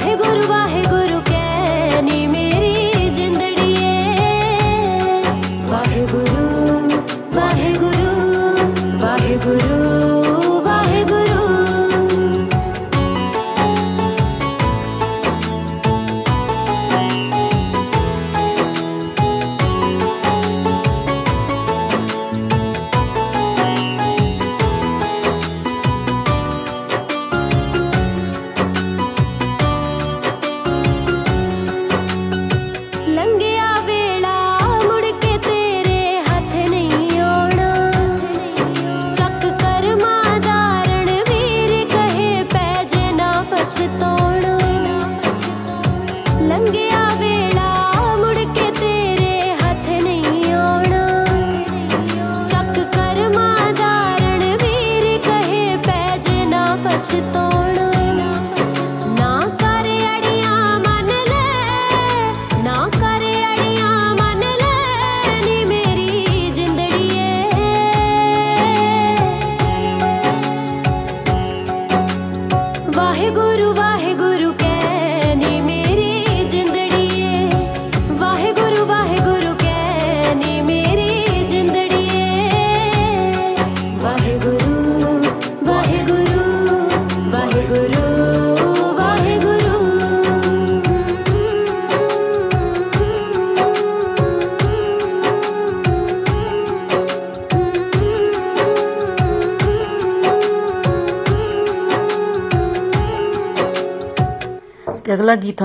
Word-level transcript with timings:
वाहे 0.00 0.14
गुरु 0.20 0.44
वाहे 0.50 0.79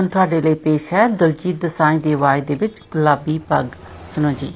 ਹੁਣ 0.06 0.10
ਤੁਹਾਡੇ 0.10 0.40
ਲਈ 0.40 0.54
ਪੇਸ਼ 0.54 0.92
ਹੈ। 0.92 1.08
ਦਲਜੀਤ 1.08 1.56
ਦਸਾਂਝ 1.62 2.02
ਦੀ 2.02 2.12
ਆਵਾਜ਼ 2.12 2.44
ਦੇ 2.44 2.54
ਵਿੱਚ 2.54 2.80
ਗੁਲਾਬੀ 2.92 3.38
ਪੱਗ। 3.38 3.66
ਸੁਣੋ 4.14 4.30
ਜੀ। 4.30 4.52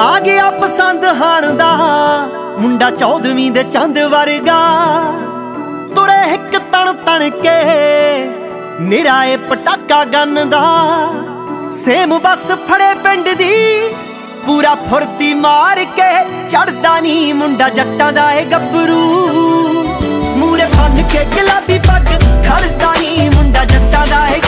ਆ 0.00 0.20
ਗਿਆ 0.20 0.50
ਪਸੰਦ 0.50 1.04
ਹਾਣ 1.04 1.54
ਦਾ, 1.54 1.76
ਮੁੰਡਾ 2.58 2.90
ਚੌਦਵੀਂ 2.90 3.50
ਦੇ 3.52 3.62
ਚੰਦ 3.62 3.98
ਵਰਗਾ। 3.98 4.60
ਤੁਰੇ 5.94 6.34
ਇੱਕ 6.34 6.58
ਤਣ 6.72 6.92
ਤਣ 6.92 7.30
ਕੇ 7.30 8.01
ਨਿਰਾਏ 8.92 9.36
ਪਟਾਕਾ 9.50 10.04
ਗੰਨ 10.04 10.48
ਦਾ। 10.50 10.60
ਸੇਮ 11.74 12.10
ਬਸ 12.18 12.50
ਫੜੇ 12.68 12.88
ਪਿੰਡ 12.94 13.28
ਦੀ, 13.28 13.54
ਪੂਰਾ 14.46 14.74
ਫੁਰਤੀ 14.90 15.32
ਮਾਰ 15.34 15.84
ਕੇ 15.96 16.08
ਚੜਦਾ 16.50 16.98
ਨਹੀਂ 17.00 17.32
ਮੁੰਡਾ, 17.34 17.68
ਜੱਟਾਂ 17.68 18.12
ਦਾ 18.12 18.30
ਏ 18.32 18.44
ਗੱਭਰੂ। 18.44 19.00
ਮੂਰੇ 20.36 20.66
ਬੰਨ 20.76 21.02
ਕੇ 21.12 21.24
ਗੁਲਾਬੀ 21.34 21.78
ਪੱਗ 21.78 22.06
ਖੜਦਾ 22.46 22.92
ਨਹੀਂ 23.00 23.30
ਮੁੰਡਾ, 23.30 23.64
ਜੱਟਾਂ 23.64 24.06
ਦਾ 24.06 24.26
ਏ 24.28 24.40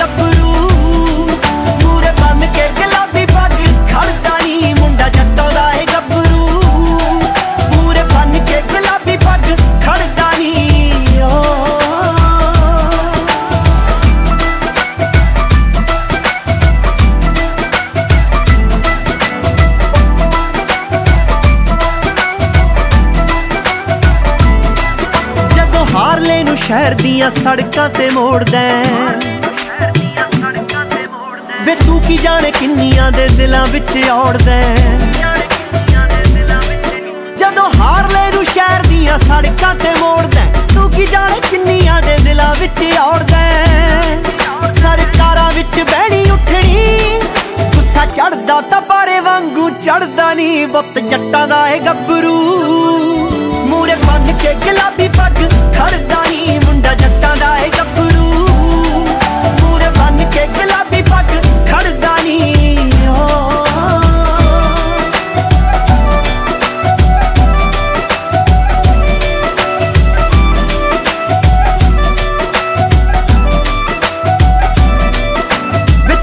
ਸੜਕਾਂ 27.44 27.88
ਤੇ 27.88 28.08
ਮੋੜਦਾ 28.10 28.58
ਹੈ। 28.58 28.84
ਵੇ 31.64 31.74
ਤੂੰ 31.74 32.00
ਕੀ 32.00 32.16
ਜਾਣੇ 32.16 32.50
ਕਿੰਨੀਆਂ 32.50 33.10
ਦੇ 33.12 33.26
ਦਿਲਾਂ 33.28 33.66
ਵਿੱਚ 33.66 34.08
ਔੜਦਾ 34.10 34.52
ਹੈ। 34.52 34.98
ਜਦੋਂ 37.38 37.68
ਹਾਰਲੇ 37.74 38.30
ਨੂੰ 38.34 38.44
ਸ਼ਹਿਰ 38.44 38.86
ਦੀਆਂ 38.86 39.18
ਸੜਕਾਂ 39.18 39.74
ਤੇ 39.74 39.94
ਮੋੜਦਾ 40.00 40.40
ਹੈ, 40.40 40.64
ਤੂੰ 40.74 40.90
ਕੀ 40.90 41.06
ਜਾਣੇ 41.06 41.40
ਕਿੰਨੀਆਂ 41.50 42.00
ਦੇ 42.02 42.16
ਦਿਲਾਂ 42.24 42.54
ਵਿੱਚ 42.54 42.84
ਔੜਦਾ 43.00 43.36
ਹੈ। 43.36 44.22
ਸਰਕਾਰਾਂ 44.80 45.50
ਵਿੱਚ 45.52 45.80
ਬਹਿਣੀ 45.80 46.30
ਉੱਠਣੀ 46.30 47.20
ਗੁੱਸਾ 47.74 48.06
ਚੜਦਾ 48.06 48.60
ਤਾਂ 48.60 48.80
ਪਾਰੇ 48.80 49.20
ਵਾਂਗੂ 49.20 49.70
ਚੜਦਾ 49.70 50.32
ਨਹੀਂ 50.34 50.66
ਬੱਤ 50.68 50.98
ਜੱਟਾਂ 51.00 51.46
ਦਾ 51.48 51.68
ਏ 51.68 51.78
ਗੱਭਰੂ 51.78 52.34
ਮੂਰੇ 52.56 53.03
ਬੰਨ 54.06 54.32
ਕੇ 54.42 54.54
ਗੁਲਾਬੀ 54.64 55.08
ਪੱਗ 55.08 55.42
ਖੜਦਾ 55.76 56.22
ਨਹੀਂ 56.28 56.60
ਮੁੰਡਾ 56.60 56.94
ਜੱਟਾਂ 56.94 57.36
ਦਾ 57.36 57.56
ਏ 57.58 57.70
ਗੱਭਰੂ 57.78 58.46
ਮੂਰੇ 59.62 59.90
ਬੰਨ 59.98 60.24
ਕੇ 60.30 60.46
ਗੁਲਾਬੀ 60.58 61.02
ਪੱਗ 61.02 61.34
ਖੜਦਾ 61.70 62.16
ਨਹੀਂ 62.22 62.76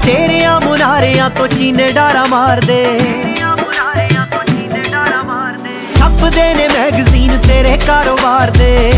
ਤੇਰਿਆਂ 0.04 0.60
ਮੁਨਾਰਿਆਂ 0.60 1.28
ਤੋਂ 1.30 1.46
ਚੀਨੇ 1.48 1.88
ਡਾਰਾ 1.92 2.24
ਮਾਰਦੇ। 2.26 2.78
ਛਪਦੇ 5.94 6.54
ਨੇ 6.54 6.68
ਮੈਗਜ਼ੀਨ 6.68 7.11
ਤੇਰੇ 7.52 7.76
ਕਾਰੋਬਾਰ 7.86 8.50
ਦੇ। 8.50 8.92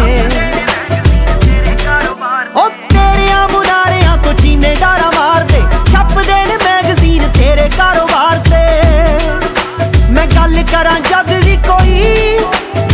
ਉਹ 2.57 2.69
ਤੇਰਿਆਂ 2.91 3.49
ਮੁਨਾਰਿਆਂ 3.49 4.17
ਤੋਂ 4.19 4.35
ਚੀਨੇ 4.35 4.75
ਡਾਰਾ 4.81 5.11
ਮਾਰਦੇ। 5.11 5.63
ਛਪਦੇ 5.93 6.47
ਨੇ 6.47 6.57
ਮੈਗਜ਼ੀਨ 6.57 7.23
ਤੇਰੇ 7.29 7.69
ਕਾਰੋਬਾਰ 7.79 8.39
ਤੇ। 8.39 8.63
ਮੈਂ 10.11 10.27
ਗੱਲ 10.27 10.63
ਕਰਾਂ 10.73 11.01
ਜਦ 11.01 11.33
ਵੀ 11.45 11.57
ਕੋਈ। 11.57 12.39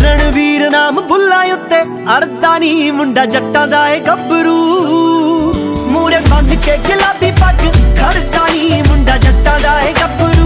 ਰਣਵੀਰ 0.03 0.71
ਨਾਮ 0.71 1.01
ਬੁੱਲਾਂ 1.01 1.45
ਉੱਤੇ 1.47 1.83
ਅੜਦਾ 2.17 2.59
ਨਹੀਂ 2.59 2.93
ਮੁੰਡਾ 2.93 3.25
ਜੱਟਾਂ 3.27 3.67
ਦਾ 3.69 3.89
ਏ 3.89 4.01
ਗੱਭਰੂ। 4.01 4.59
ਮੂਰੇ 5.91 6.21
ਬੰਨ 6.31 6.57
ਕੇ 6.57 6.77
ਗੁਲਾਬੀ 6.77 7.31
ਪੱਗ 7.31 7.67
ਖੜਦਾ 8.01 8.47
ਨਹੀਂ 8.49 8.83
ਮੁੰਡਾ 8.89 9.17
ਜੱਟਾਂ 9.17 9.61
ਦਾ 9.61 9.81
ਏ 9.83 9.93
ਗੱਭਰੂ। 9.93 10.40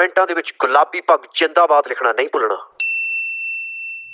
ਕਮੈਂਟਾਂ 0.00 0.26
ਦੇ 0.26 0.34
ਵਿੱਚ 0.34 0.52
ਗੁਲਾਬੀ 0.60 1.00
ਪੱਗ 1.00 1.24
ਜਿੰਦਾਬਾਦ 1.38 1.88
ਲਿਖਣਾ 1.88 2.12
ਨਹੀਂ 2.12 2.28
ਭੁੱਲਣਾ। 2.32 2.56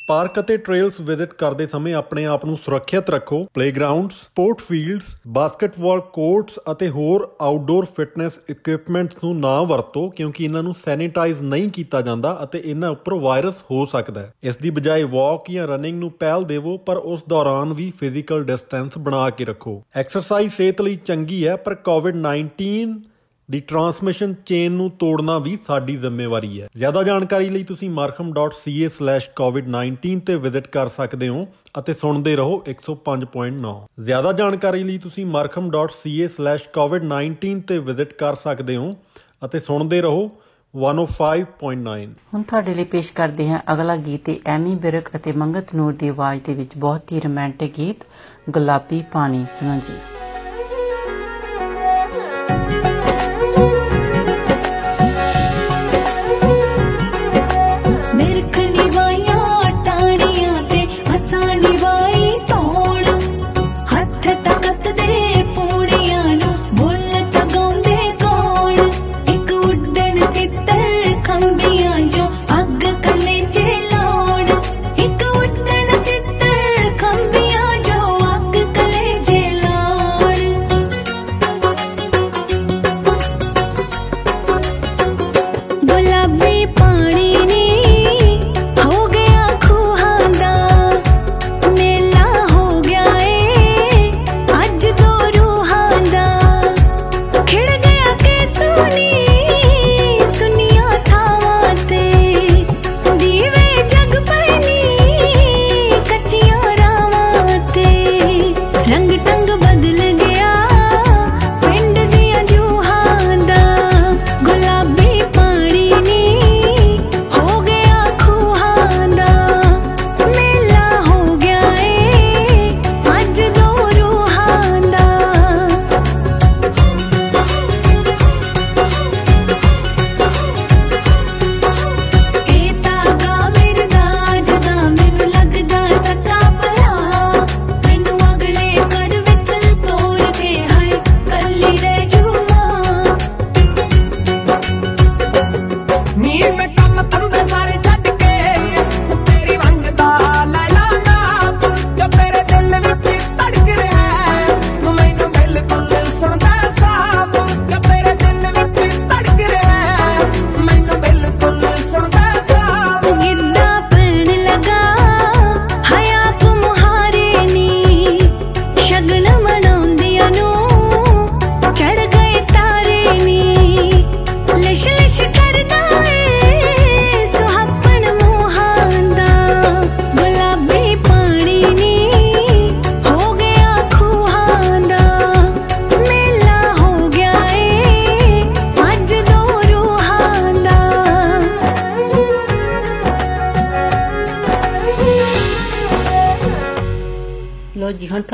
ਪਾਰਕ 0.09 0.41
ਅਤੇ 0.41 0.57
ਟ੍ਰੇਲਸ 0.57 0.99
ਵਿਜ਼ਿਟ 1.01 1.33
ਕਰਦੇ 1.33 1.67
ਸਮੇਂ 1.67 1.95
ਆਪਣੇ 1.95 2.25
ਆਪ 2.27 2.45
ਨੂੰ 2.45 2.57
ਸੁਰੱਖਿਅਤ 2.57 3.11
ਰੱਖੋ। 3.11 3.39
Playgrounds 3.55 4.15
sport 4.15 4.61
fields 4.61 5.15
basketball 5.29 6.01
courts 6.01 6.59
ਅਤੇ 6.73 6.89
ਹੋਰ 6.89 7.29
ਆਊਟਡੋਰ 7.41 7.85
ਫਿਟਨੈਸ 7.97 8.39
ਇਕਵਿਪਮੈਂਟਸ 8.51 9.25
ਨੂੰ 9.25 9.41
ਨਾ 9.41 9.63
ਵਰਤੋ 9.63 10.09
ਕਿਉਂਕਿ 10.11 10.45
ਇਹਨਾਂ 10.45 10.63
ਨੂੰ 10.63 10.75
ਸੈਨੀਟਾਈਜ਼ 10.85 11.43
ਨਹੀਂ 11.43 11.71
ਕੀਤਾ 11.71 12.01
ਜਾਂਦਾ 12.01 12.39
ਅਤੇ 12.43 12.63
ਇਹਨਾਂ 12.65 12.91
ਉੱਪਰ 12.91 13.15
ਵਾਇਰਸ 13.15 13.63
ਹੋ 13.63 13.87
ਸਕਦਾ 13.87 14.21
ਹੈ। 14.21 14.33
ਇਸ 14.45 14.57
ਦੀ 14.57 14.71
ਬਜਾਏ 14.71 15.03
ਵਾਕ 15.03 15.51
ਜਾਂ 15.51 15.67
ਰਨਿੰਗ 15.69 15.99
ਨੂੰ 15.99 16.11
ਪਹਿਲ 16.11 16.45
ਦੇਵੋ, 16.45 16.79
ਪਰ 16.79 16.97
ਉਸ 16.97 17.25
ਦੌਰਾਨ 17.29 17.73
ਵੀ 17.73 17.93
ਫਿਜ਼ੀਕਲ 18.01 18.45
ਡਿਸਟੈਂਸ 18.45 18.99
ਬਣਾ 18.99 19.29
ਕੇ 19.31 19.45
ਰੱਖੋ। 19.45 19.83
ਐਕਸਰਸਾਈਜ਼ 19.97 20.53
ਸਿਹਤ 20.53 20.81
ਲਈ 20.81 20.97
ਚੰਗੀ 20.97 21.47
ਹੈ, 21.47 21.57
ਪਰ 21.57 21.75
ਕੋਵਿਡ-19 21.75 22.87
ਦੀ 23.51 23.61
ਟਰਾਂਸਮਿਸ਼ਨ 23.61 24.35
ਚੇਨ 24.47 24.73
ਨੂੰ 24.73 24.91
ਤੋੜਨਾ 24.91 25.39
ਵੀ 25.39 25.59
ਸਾਡੀ 25.67 25.97
ਜ਼ਿੰਮੇਵਾਰੀ 25.97 26.61
ਹੈ। 26.61 26.69
ਜ਼ਿਆਦਾ 26.77 27.03
ਜਾਣਕਾਰੀ 27.03 27.49
ਲਈ 27.49 27.63
ਤੁਸੀਂ 27.63 27.91
markham.ca/covid19 27.91 30.21
ਤੇ 30.27 30.37
ਵਿਜ਼ਿਟ 30.37 30.69
ਕਰ 30.69 30.89
ਸਕਦੇ 30.89 31.29
ਹੋ 31.29 31.47
ਅਤੇ 31.79 31.95
ਸੁਣਦੇ 31.95 32.37
ਰਹੋ 32.37 32.63
105.9 32.71 33.87
ਜ਼ਿਆਦਾ 34.03 34.33
ਜਾਣਕਾਰੀ 34.33 34.85
ਲਈ 34.85 34.99
ਤੁਸੀਂ 34.99 35.27
markham.ca/covid19 35.27 37.61
ਤੇ 37.69 37.79
ਵਿਜ਼ਿਟ 37.79 38.15
ਕਰ 38.15 38.35
ਸਕਦੇ 38.35 38.77
ਹੋ 38.77 38.97
ਅਤੇ 39.45 39.61
ਸੁਣਦੇ 39.61 40.01
ਰਹੋ 40.01 40.31
105.9 40.75 42.15
ਹੁਣ 42.35 42.43
ਤੁਹਾਡੇ 42.43 42.75
ਲਈ 42.75 42.85
ਪੇਸ਼ 42.85 43.13
ਕਰਦੇ 43.13 43.49
ਹਾਂ 43.49 43.61
ਅਗਲਾ 43.73 43.97
ਗੀਤ 44.07 44.29
ਇਹ 44.29 44.37
ਐਮੀ 44.47 44.75
ਬਿਰਕ 44.83 45.09
ਅਤੇ 45.17 45.33
ਮੰਗਤ 45.33 45.75
ਨੂਰ 45.75 45.93
ਦੀ 45.93 46.09
ਆਵਾਜ਼ 46.09 46.41
ਦੇ 46.47 46.55
ਵਿੱਚ 46.55 46.71
ਬਹੁਤ 46.79 47.13
ਹੀ 47.13 47.21
ਰੋਮਾਂਟਿਕ 47.21 47.75
ਗੀਤ, 47.79 47.97
ਗੁਲਾਬੀ 48.51 49.05
ਪਾਣੀ 49.13 49.45
ਸੁਣੋ 49.59 49.81
ਜੀ। 49.89 49.95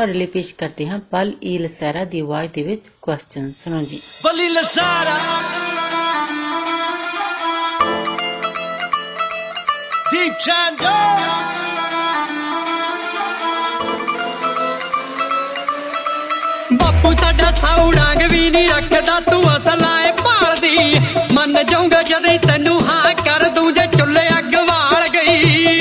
ਤੁਹਾਡੇ 0.02 0.18
ਲਈ 0.18 0.26
ਪੇਸ਼ 0.26 0.54
ਕਰਦੇ 0.58 0.86
ਹਾਂ 0.88 0.98
ਪਲ 1.10 1.32
ਈ 1.42 1.56
ਲਸਾਰਾ 1.58 2.04
ਦੀ 2.04 2.20
ਆਵਾਜ਼ 2.20 2.50
ਦੇ 2.52 2.62
ਵਿੱਚ 2.62 2.88
ਕੁਐਸਚਨ 3.02 3.52
ਸੁਣੋ 3.58 3.82
ਜੀ 3.82 4.00
ਬਲੀ 4.24 4.48
ਲਸਾਰਾ 4.48 5.16
ਦੀਪ 10.12 10.38
ਚੰਦੋ 10.40 10.94
ਬਾਪੂ 16.72 17.12
ਸਾਡਾ 17.14 17.50
ਸੌਣਾਂਗ 17.52 18.22
ਵੀ 18.32 18.48
ਨਹੀਂ 18.50 18.68
ਰੱਖਦਾ 18.68 19.18
ਤੂੰ 19.30 19.42
ਅਸਲਾਂ 19.56 19.98
ਏ 20.00 20.10
ਭਾਲਦੀ 20.22 21.00
ਮੰਨ 21.32 21.62
ਜਾਊਂਗਾ 21.70 22.02
ਜਦ 22.02 22.26
ਤੈਨੂੰ 22.46 22.80
ਹਾਂ 22.88 23.14
ਕਰ 23.24 23.48
ਦੂੰ 23.54 23.72
ਜੇ 23.74 23.86
ਚੁੱਲ੍ਹੇ 23.96 24.28
ਅੱਗ 24.38 24.54
ਵਾਲ 24.68 25.08
ਗਈ 25.14 25.80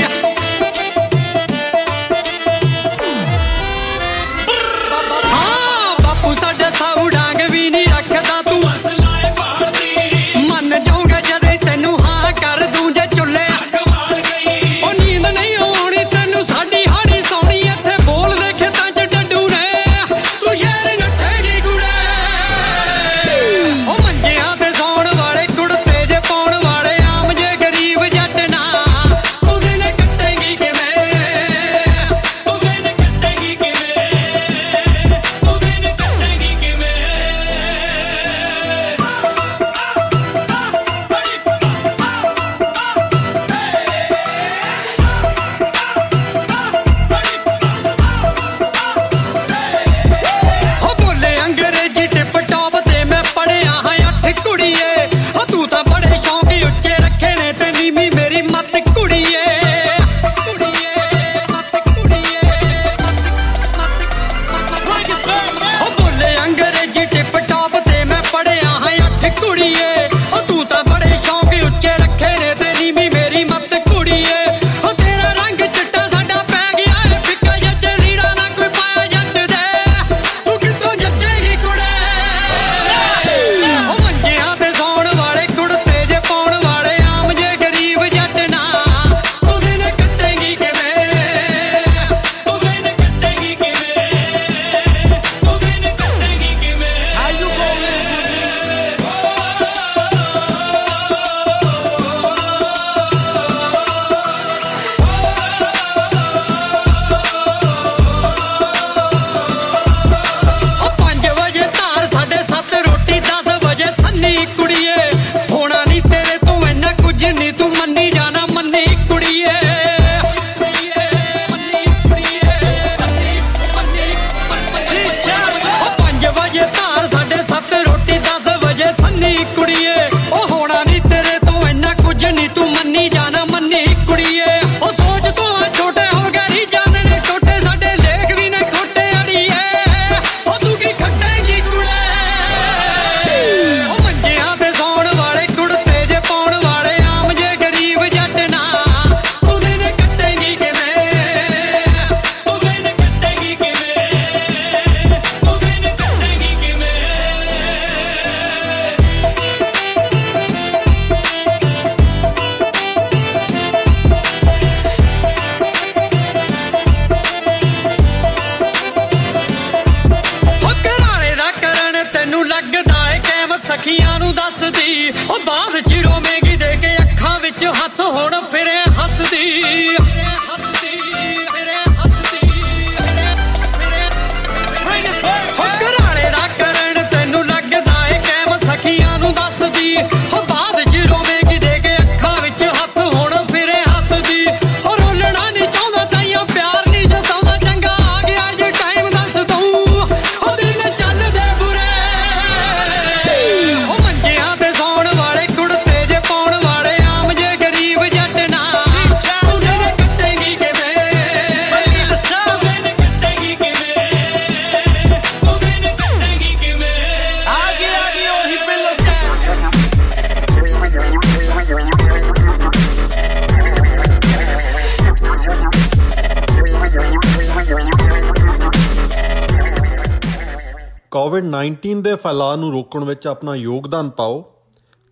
COVID-19 231.82 232.04
ਦੇ 232.04 232.16
ਫੈਲਾਅ 232.16 232.56
ਨੂੰ 232.56 232.72
ਰੋਕਣ 232.72 233.04
ਵਿੱਚ 233.04 233.28
ਆਪਣਾ 233.28 233.56
ਯੋਗਦਾਨ 233.56 234.10
ਪਾਓ। 234.10 234.46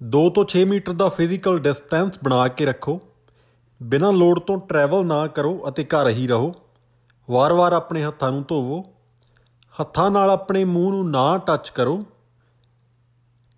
2 0.04 0.30
ਤੋਂ 0.30 0.46
6 0.46 0.66
ਮੀਟਰ 0.66 0.94
ਦਾ 0.94 1.10
ਫਿਜ਼ੀਕਲ 1.10 1.60
ਡਿਸਟੈਂਸ 1.60 2.20
ਬਣਾ 2.24 2.48
ਕੇ 2.48 2.66
ਰੱਖੋ। 2.66 3.00
ਬਿਨਾਂ 3.84 4.14
ਲੋੜ 4.14 4.40
ਤੋਂ 4.40 4.58
ਟਰੈਵਲ 4.58 5.06
ਨਾ 5.06 5.28
ਕਰੋ 5.28 5.66
ਅਤੇ 5.70 5.84
ਘਰ 5.84 6.10
ਹੀ 6.10 6.28
ਰਹੋ। 6.28 6.54
ਵਾਰ-ਵਾਰ 7.30 7.74
ਆਪਣੇ 7.74 8.04
ਹੱਥਾਂ 8.04 8.32
ਨੂੰ 8.32 8.46
ਧੋਵੋ। 8.48 8.84
ਹੱਥਾਂ 9.82 10.12
ਨਾਲ 10.12 10.30
ਆਪਣੇ 10.30 10.64
ਮੂੰਹ 10.64 10.92
ਨੂੰ 10.92 11.12
ਨਾ 11.12 11.38
ਟੱਚ 11.38 11.70
ਕਰੋ। 11.70 12.04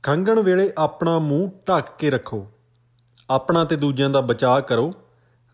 ਖੰਗਣ 0.03 0.39
ਵੇਲੇ 0.39 0.71
ਆਪਣਾ 0.77 1.19
ਮੂੰਹ 1.19 1.49
ਢੱਕ 1.69 1.87
ਕੇ 1.97 2.09
ਰੱਖੋ। 2.09 2.47
ਆਪਣਾ 3.29 3.63
ਤੇ 3.63 3.75
ਦੂਜਿਆਂ 3.75 4.09
ਦਾ 4.09 4.21
ਬਚਾਅ 4.21 4.61
ਕਰੋ। 4.61 4.93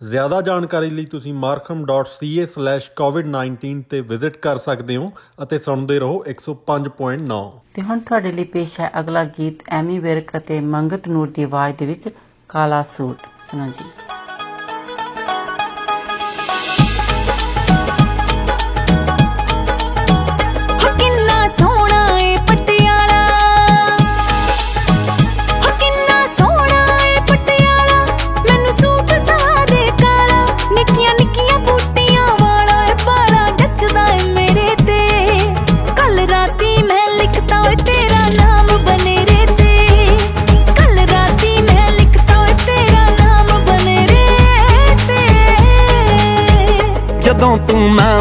ਜ਼ਿਆਦਾ 0.02 0.42
ਜਾਣਕਾਰੀ 0.42 0.90
ਲਈ 0.90 1.06
ਤੁਸੀਂ 1.06 1.34
markham.ca/covid19 1.34 3.84
ਤੇ 3.90 4.02
ਵਿਜ਼ਿਟ 4.02 4.38
ਕਰ 4.38 4.58
ਸਕਦੇ 4.58 4.98
ਹੋ 4.98 5.12
ਅਤੇ 5.44 5.60
ਸੁਣਦੇ 5.60 6.00
ਰਹੋ 6.00 6.24
105.9 6.30 7.52
ਤੇ 7.74 7.82
ਹੁਣ 7.82 8.00
ਤੁਹਾਡੇ 8.00 8.32
ਲਈ 8.32 8.44
ਪੇਸ਼ 8.44 8.80
ਹੈ 8.80 8.92
ਅਗਲਾ 9.00 9.26
ਗੀਤ 9.40 9.64
ਐਮੀ 9.70 10.00
ਵਿਰਕ 10.00 10.38
ਅਤੇ 10.38 10.60
ਮੰਗਤ 10.60 11.08
ਨੂਰ 11.08 11.32
ਦੀ 11.36 11.44
ਆਵਾਜ਼ 11.44 11.78
ਦੇ 11.78 11.86
ਵਿੱਚ 11.86 12.10
ਕਾਲਾ 12.50 12.84
ਸੂਟ। 12.84 13.18
ਸੁਣੋ 13.52 13.66
ਜੀ। 13.66 13.86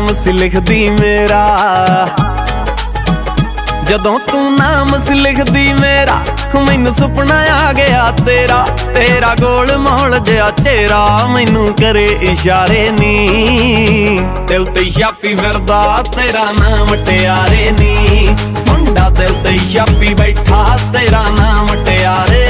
ਨਾਮ 0.06 0.14
ਸੀ 0.14 0.32
ਲਿਖਦੀ 0.32 0.88
ਮੇਰਾ। 0.90 1.44
ਜਦੋਂ 3.88 4.18
ਤੂੰ 4.18 4.56
ਨਾਮ 4.56 4.92
ਸੀ 5.04 5.14
ਲਿਖਦੀ 5.14 5.72
ਮੇਰਾ, 5.72 6.18
ਮੈਨੂੰ 6.66 6.94
ਸੁਪਨਾ 6.94 7.38
ਆ 7.54 7.72
ਗਿਆ 7.72 8.10
ਤੇਰਾ। 8.26 8.66
ਤੇਰਾ 8.94 9.34
ਗੋਲ 9.34 9.76
ਮੋਲ 9.76 10.18
ਜਿਹਾ 10.18 10.50
ਚਿਹਰਾ 10.50 11.26
ਮੈਨੂੰ 11.26 11.66
ਕਰੇ 11.74 12.06
ਇਸ਼ਾਰੇ 12.22 12.88
ਨੀ। 12.90 14.20
ਦਿਲ 14.48 14.64
ਤੇ 14.66 14.84
ਛਾਪੀ 14.90 15.34
ਫਿਰਦਾ, 15.34 16.02
ਤੇਰਾ 16.16 16.44
ਨਾਮ 16.60 16.94
ਟਿਆਰੇ 17.04 17.70
ਨੀ। 17.80 18.28
ਮੁੰਡਾ 18.68 19.08
ਦਿਲ 19.10 19.34
ਤੇ 19.44 19.58
ਛਾਪੀ 19.74 20.14
ਬੈਠਾ, 20.14 20.78
ਤੇਰਾ 20.92 21.24
ਨਾਮ 21.30 21.84
ਟਿਆਰੇ 21.84 22.45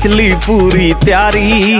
ਖਿੱਚ 0.00 0.12
ਲਈ 0.14 0.34
ਪੂਰੀ 0.46 0.92
ਤਿਆਰੀ। 1.04 1.74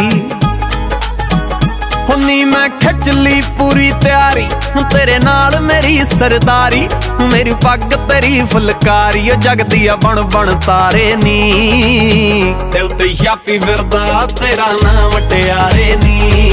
ਹੁੰਨੀ 2.08 2.44
ਮੈਂ 2.44 2.68
ਖਿੱਚ 2.68 3.08
ਲਈ 3.08 3.40
ਪੂਰੀ 3.58 3.92
ਤਿਆਰੀ। 4.02 4.44
ਹੁਣ 4.76 4.84
ਤੇਰੇ 4.84 5.18
ਨਾਲ 5.18 5.60
ਮੇਰੀ 5.60 5.96
ਸਰਦਾਰੀ। 6.18 6.88
ਮੇਰੀ 7.32 7.54
ਪੱਗ 7.54 7.80
ਤੇਰੀ 8.08 8.42
ਫੁਲਕਾਰੀ। 8.52 9.30
ਓ 9.30 9.34
ਜਗਦੀ 9.34 9.86
ਆ 9.86 9.96
ਬਣ 9.96 10.20
ਬਣ 10.20 10.52
ਤਾਰੇ 10.66 11.16
ਨੀ। 11.16 12.54
ਦਿਲ 12.72 12.88
ਤੇ 12.88 13.14
ਛਾਪੀ 13.14 13.58
ਫਿਰਦਾ, 13.58 14.26
ਤੇਰਾ 14.40 14.66
ਨਾਮ 14.84 15.18
ਟਿਆਰੇ 15.28 15.96
ਨੀ। 16.04 16.52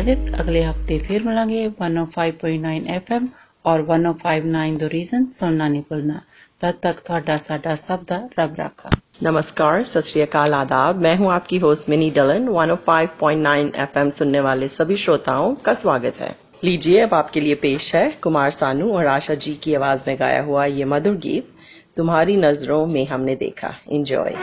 ਇਜਾਜ਼ਤ 0.00 0.40
ਅਗਲੇ 0.40 0.64
ਹਫਤੇ 0.64 0.98
ਫਿਰ 0.98 1.22
ਮਿਲਾਂਗੇ 1.22 1.66
105.9 1.66 2.78
FM 2.96 3.26
ਔਰ 3.64 3.80
1059 3.80 4.76
ਦੋ 4.78 4.88
ਰੀਜ਼ਨ 4.90 5.24
ਸੁਣਨਾ 5.32 5.68
ਨਹੀਂ 5.68 5.82
ਭੁੱਲਣਾ 5.88 6.20
ਤਦ 6.60 6.74
ਤੱਕ 6.82 7.00
ਤੁਹਾਡਾ 7.00 7.36
ਸਾਡਾ 7.36 7.74
ਸਭ 7.74 8.04
ਦਾ 8.04 8.28
ਰੱਬ 8.38 8.54
ਰਾਖਾ 8.58 8.90
नमस्कार 9.26 9.82
सत 9.82 10.06
श्री 10.06 10.20
अकाल 10.22 10.54
आदाब 10.54 10.98
मैं 10.98 11.12
हूं 11.16 11.28
आपकी 11.34 11.58
होस्ट 11.60 11.88
मिनी 11.88 12.08
डलन 12.18 12.48
105.9 12.54 13.70
एफएम 13.84 14.10
सुनने 14.10 14.40
वाले 14.40 14.68
सभी 14.68 14.96
श्रोताओं 14.96 15.54
का 15.68 15.74
स्वागत 15.74 16.20
है 16.20 16.28
लीजिए 16.64 17.00
अब 17.00 17.14
आपके 17.14 17.40
लिए 17.40 17.54
पेश 17.62 17.88
है 17.94 18.04
कुमार 18.20 18.50
सानू 18.58 18.90
और 18.92 19.10
आशा 19.14 19.38
जी 19.40 19.54
की 19.64 19.74
आवाज 19.74 20.04
में 20.08 20.16
गाया 20.18 20.42
हुआ 20.44 20.66
ये 20.74 20.90
मधुर 20.92 21.16
गीत 21.24 21.48
तुम्हारी 21.96 22.36
नजरों 22.38 22.86
में 22.88 23.04
हमने 23.06 23.36
देखा 23.38 23.74
इंजॉय 23.90 24.40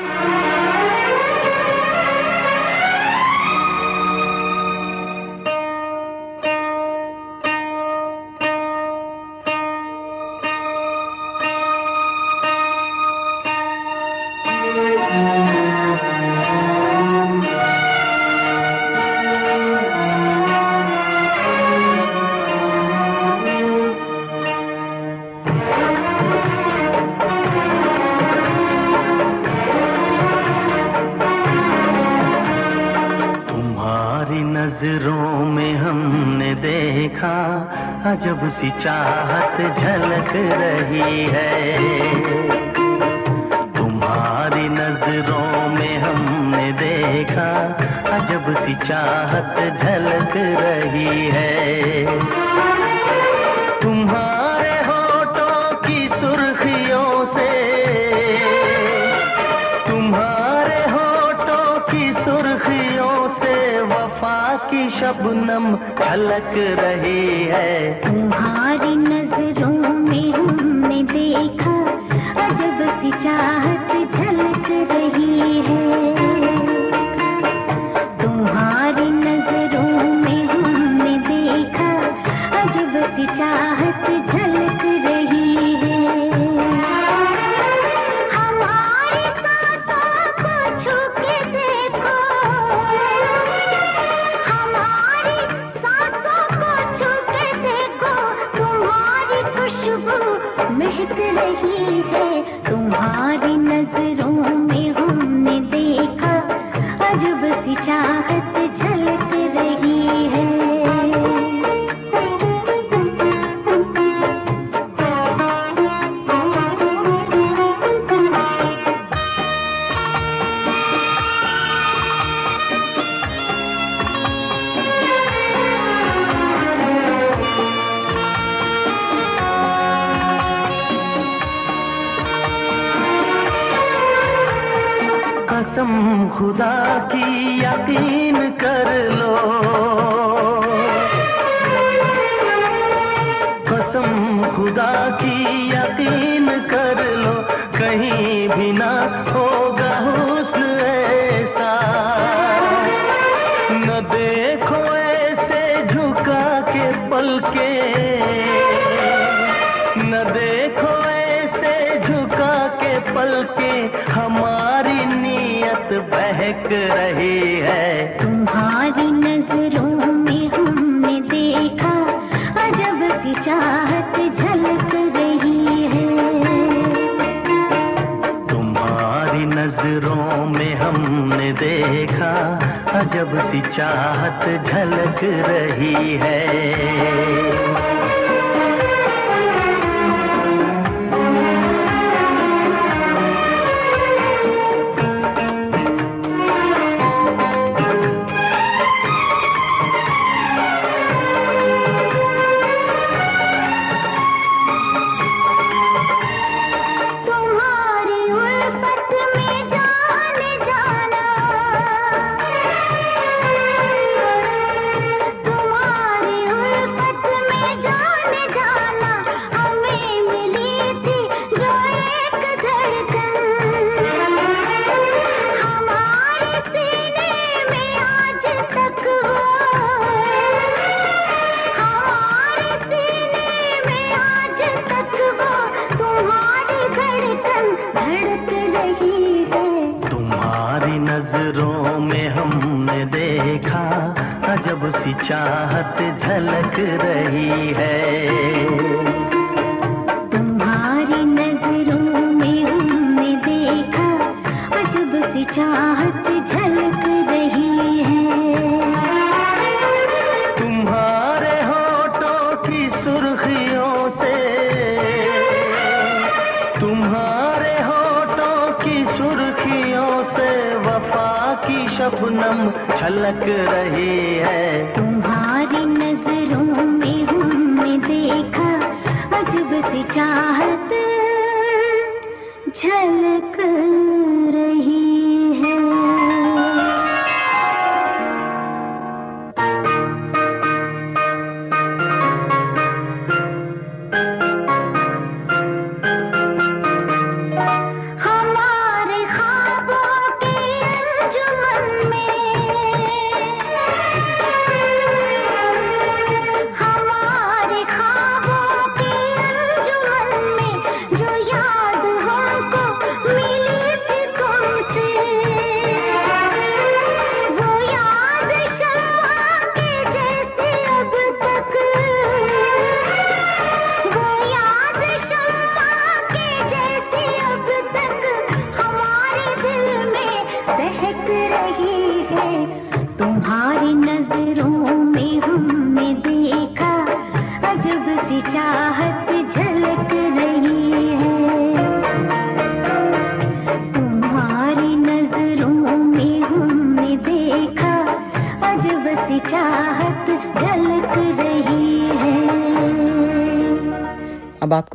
सी 38.58 38.72
चाहत 38.84 38.97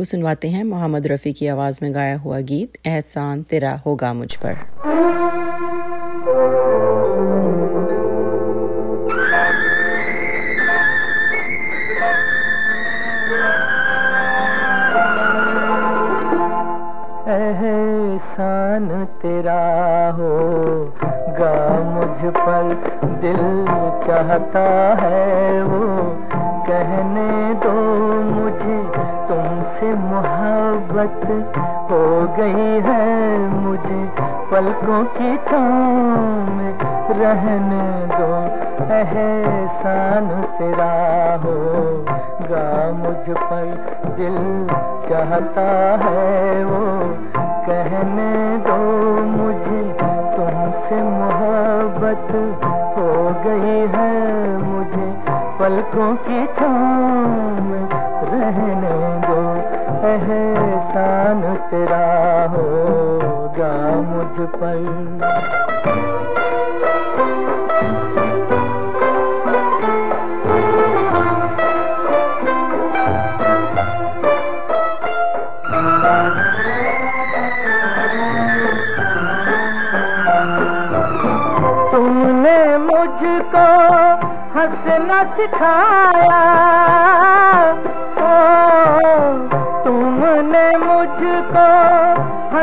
सुनवाते 0.03 0.49
हैं 0.49 0.63
मोहम्मद 0.63 1.07
रफ़ी 1.07 1.33
की 1.33 1.47
आवाज़ 1.47 1.79
में 1.81 1.93
गाया 1.93 2.17
हुआ 2.17 2.39
गीत, 2.39 2.73
एहसान 2.85 3.43
तेरा 3.43 3.81
होगा 3.85 4.13
मुझ 4.13 4.35
पर। 4.35 4.72
तेरा 61.71 62.05
हो 62.53 62.65
जा 63.57 63.71
मुझ 64.09 64.47
पर। 64.55 64.81
तुमने 81.93 82.59
मुझको 82.77 83.65
हंसना 84.55 85.23
सिखाया। 85.35 86.72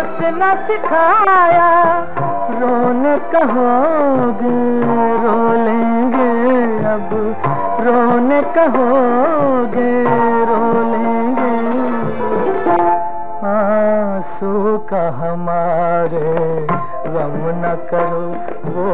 हंसना 0.01 0.49
सिखाया। 0.67 1.71
रोने 2.61 3.17
कहोगे 3.33 4.61
रो 5.23 5.35
लेंगे 5.65 6.31
अब। 6.91 7.11
रोने 7.87 8.41
कहोगे 8.55 9.91
रो 10.49 10.63
लेंगे 10.91 11.53
आँसू 13.51 14.79
का 14.91 15.03
हमारे 15.19 16.33
गम 17.07 17.37
न 17.61 17.77
करो, 17.91 18.25
वो 18.73 18.89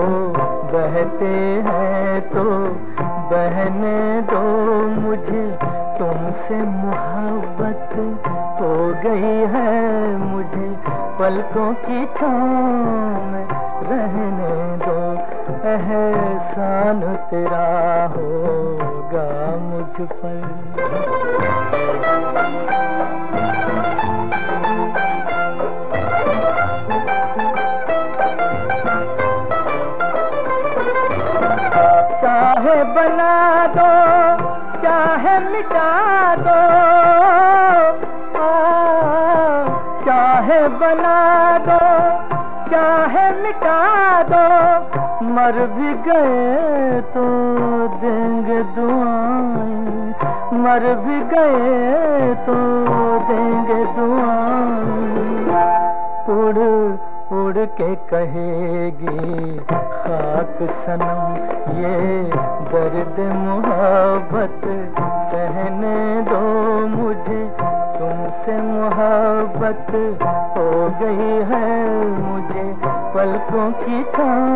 बहते 0.73 1.33
हैं 1.69 2.21
तो 2.29 2.45
बहने 3.31 3.99
दो 4.31 4.45
मुझे। 5.01 5.47
तुमसे 5.99 6.57
मोहब्बत 6.63 7.93
हो 8.61 8.73
गई 9.05 9.37
है 9.55 9.66
पलकों 11.27 11.75
की 11.75 12.07
में 13.31 13.49
रहने 13.83 14.77
दो। 14.77 14.99
एहसान 15.69 17.17
तेरा 17.17 18.07
होगा 18.17 19.57
मुझ 19.57 20.09
पर। 20.11 20.67
मर 45.47 45.67
भी 45.67 45.95
गए 45.95 47.01
तो 47.01 47.25
देंगे 47.89 48.63
दुआएँ। 48.63 50.15
मर 50.53 50.95
भी 50.95 51.21
गए 51.21 52.35
तो 52.35 52.55
देंगे 53.29 53.85
दुआएँ। 53.85 55.37
उड़ 56.39 56.97
उड़ 57.33 57.65
के 57.67 57.95
कहेगी, 57.95 59.57
खाक 59.59 60.59
सनम, 60.63 61.37
ये 61.79 62.23
दर्द 62.73 63.17
मोहब्बत, 63.35 64.61
सहने 65.31 66.23
दो 66.23 66.43
मुझे, 66.87 67.41
तुमसे 67.99 68.63
मोहब्बत 68.63 69.87
हो 70.57 70.71
गई 71.01 71.31
है 71.51 72.07
मुझे, 72.07 72.77
पलकों 73.15 73.71
की 73.73 74.03
छाँव 74.03 74.56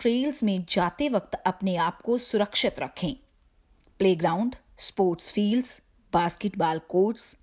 ट्रेल्स 0.00 0.42
में 0.42 0.64
जाते 0.68 1.08
वक्त 1.08 1.34
अपने 1.36 1.76
आप 1.78 2.00
को 2.02 2.18
सुरक्षित 2.20 2.80
रखें। 2.80 3.14
Playground 4.00 4.56
sports 4.78 5.32
fields 5.32 5.80
basketball 6.12 6.78
courts 6.88 7.36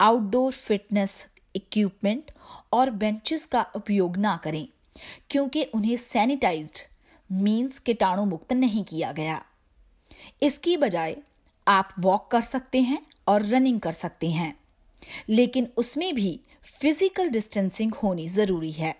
outdoor 0.00 0.52
fitness 0.52 1.26
equipment 1.54 2.30
और 2.72 2.90
बेंचेस 2.92 3.46
का 3.46 3.66
उपयोग 3.76 4.16
ना 4.16 4.36
करें, 4.36 4.66
क्योंकि 5.30 5.62
उन्हें 5.64 5.96
सैनिटाइज्ड 5.96 6.78
मीन्स 7.30 7.78
कीटाणु 7.78 8.24
मुक्त 8.24 8.52
नहीं 8.52 8.84
किया 8.84 9.12
गया। 9.12 9.42
इसकी 10.42 10.76
बजाय 10.76 11.16
आप 11.66 11.94
वॉक 11.98 12.30
कर 12.30 12.40
सकते 12.40 12.80
हैं 12.82 13.00
और 13.28 13.42
रनिंग 13.44 13.80
कर 13.80 13.92
सकते 13.92 14.30
हैं, 14.30 14.54
लेकिन 15.28 15.68
उसमें 15.76 16.14
भी 16.14 16.40
फ़िज़िकल 16.72 17.28
डिस्टेंसिंग 17.28 17.94
होनी 17.94 18.28
ज़रूरी 18.28 18.72
है। 18.72 18.94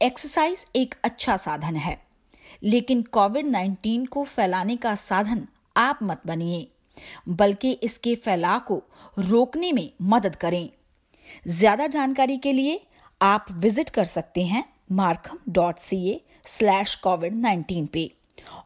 एक्सरसाइज 0.00 0.66
एक 0.76 0.94
अच्छा 1.04 1.36
साधन 1.36 1.76
है। 1.76 1.96
लेकिन 2.62 3.02
कोविड 3.12 3.46
19 3.46 4.06
को 4.06 4.24
फैलाने 4.24 4.76
का 4.76 4.94
साधन 4.94 5.46
आप 5.76 5.98
मत 6.02 6.20
बनिए, 6.26 6.66
बल्कि 7.28 7.72
इसके 7.82 8.14
फैलाव 8.14 8.60
को 8.60 8.82
रोकने 9.20 9.72
में 9.72 9.88
मदद 10.04 10.36
करें। 10.36 10.68
ज़्यादा 11.48 11.86
जानकारी 11.86 12.36
के 12.38 12.52
लिए 12.52 12.80
आप 13.20 13.46
विज़िट 13.52 13.90
कर 13.90 14.04
सकते 14.04 14.44
हैं 14.44 14.64
Markham 14.92 15.38
dot 15.52 15.78
C 15.78 15.96
A 16.10 16.20
slash 16.46 16.94
COVID 16.96 17.34
nineteen 17.36 17.86
पे। 17.86 18.10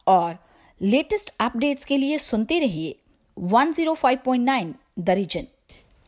और 0.07 0.37
लेटेस्ट 0.81 1.33
अपडेट्स 1.39 1.85
के 1.85 1.97
लिए 1.97 2.17
सुनते 2.17 2.59
रहिए 2.59 2.95
105.9 3.37 4.73
द 4.99 5.09
रीजन। 5.09 5.47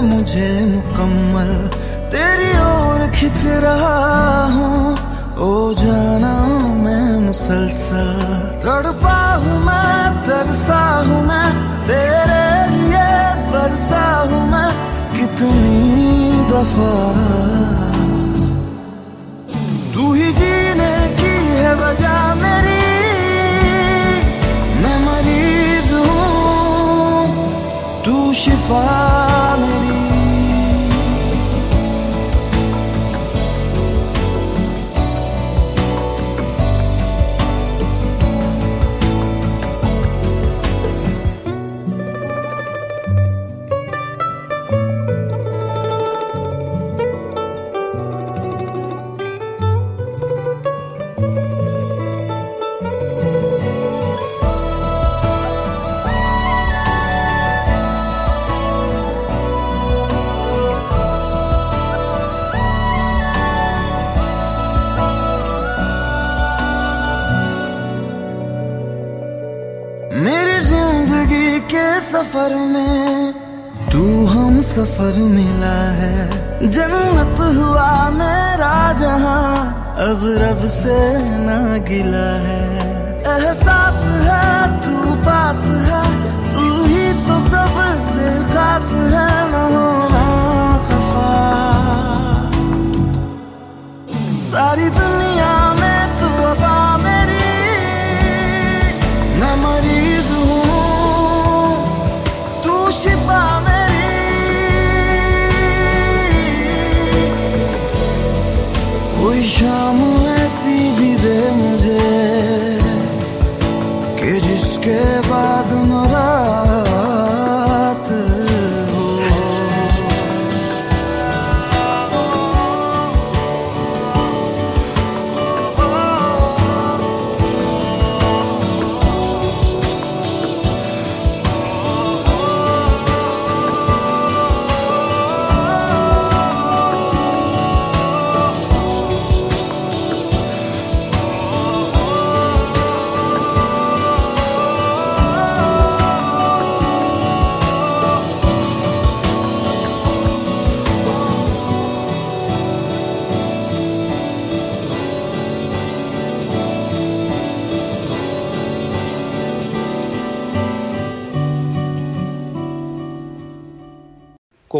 मुझे 0.00 0.66
मुकम्मल। 0.66 1.68
तेरी 2.10 2.50
ओर 2.50 3.10
खिंच 3.10 3.46
रहा 3.46 4.46
हूँ। 4.46 4.92
ओ 5.38 5.72
जाना 5.72 6.46
मैं 6.58 7.20
मुसलसल। 7.20 8.14
तड़पा 8.64 9.34
हूँ 9.34 9.64
मैं, 9.64 10.24
तरसा 10.24 11.04
हूँ 11.06 11.26
मैं। 11.26 11.54
तेरे 11.86 12.76
लिए 12.76 13.34
बरसा 13.52 14.28
हूँ 14.30 14.50
मैं। 14.50 14.72
कितनी 15.20 16.32
दफ़ा। 16.32 17.12
तू 19.94 20.12
ही 20.14 20.32
जीने 20.32 21.16
की 21.20 21.56
है 21.56 21.74
वजह 21.74 22.34
मेरी। 22.34 22.82
मैं 24.82 24.98
मरीज़ 25.06 25.94
हूँ। 25.94 27.34
तू 28.04 28.32
शिफा 28.32 29.11
सफ़र 72.42 72.54
में 72.54 73.32
तू 73.90 74.04
हम 74.26 74.60
सफ़र 74.60 75.18
मिला 75.24 75.76
है। 75.98 76.70
जन्नत 76.70 77.40
हुआ 77.56 77.90
मेरा 78.10 78.72
जहाँ, 78.92 79.52
अब 80.06 80.24
रब 80.42 80.66
से 80.68 80.98
ना 81.38 81.60
गिला 81.88 82.26
है। 82.46 82.64
एहसास 83.34 84.02
है 84.26 84.42
तू 84.82 85.14
पास 85.22 85.62
है, 85.86 86.02
तू 86.50 86.84
ही 86.84 87.06
तो 87.28 87.38
सबसे 87.48 88.34
खास 88.54 88.92
है 89.14 89.30
सारी 94.44 94.88
दुनिया 94.90 95.52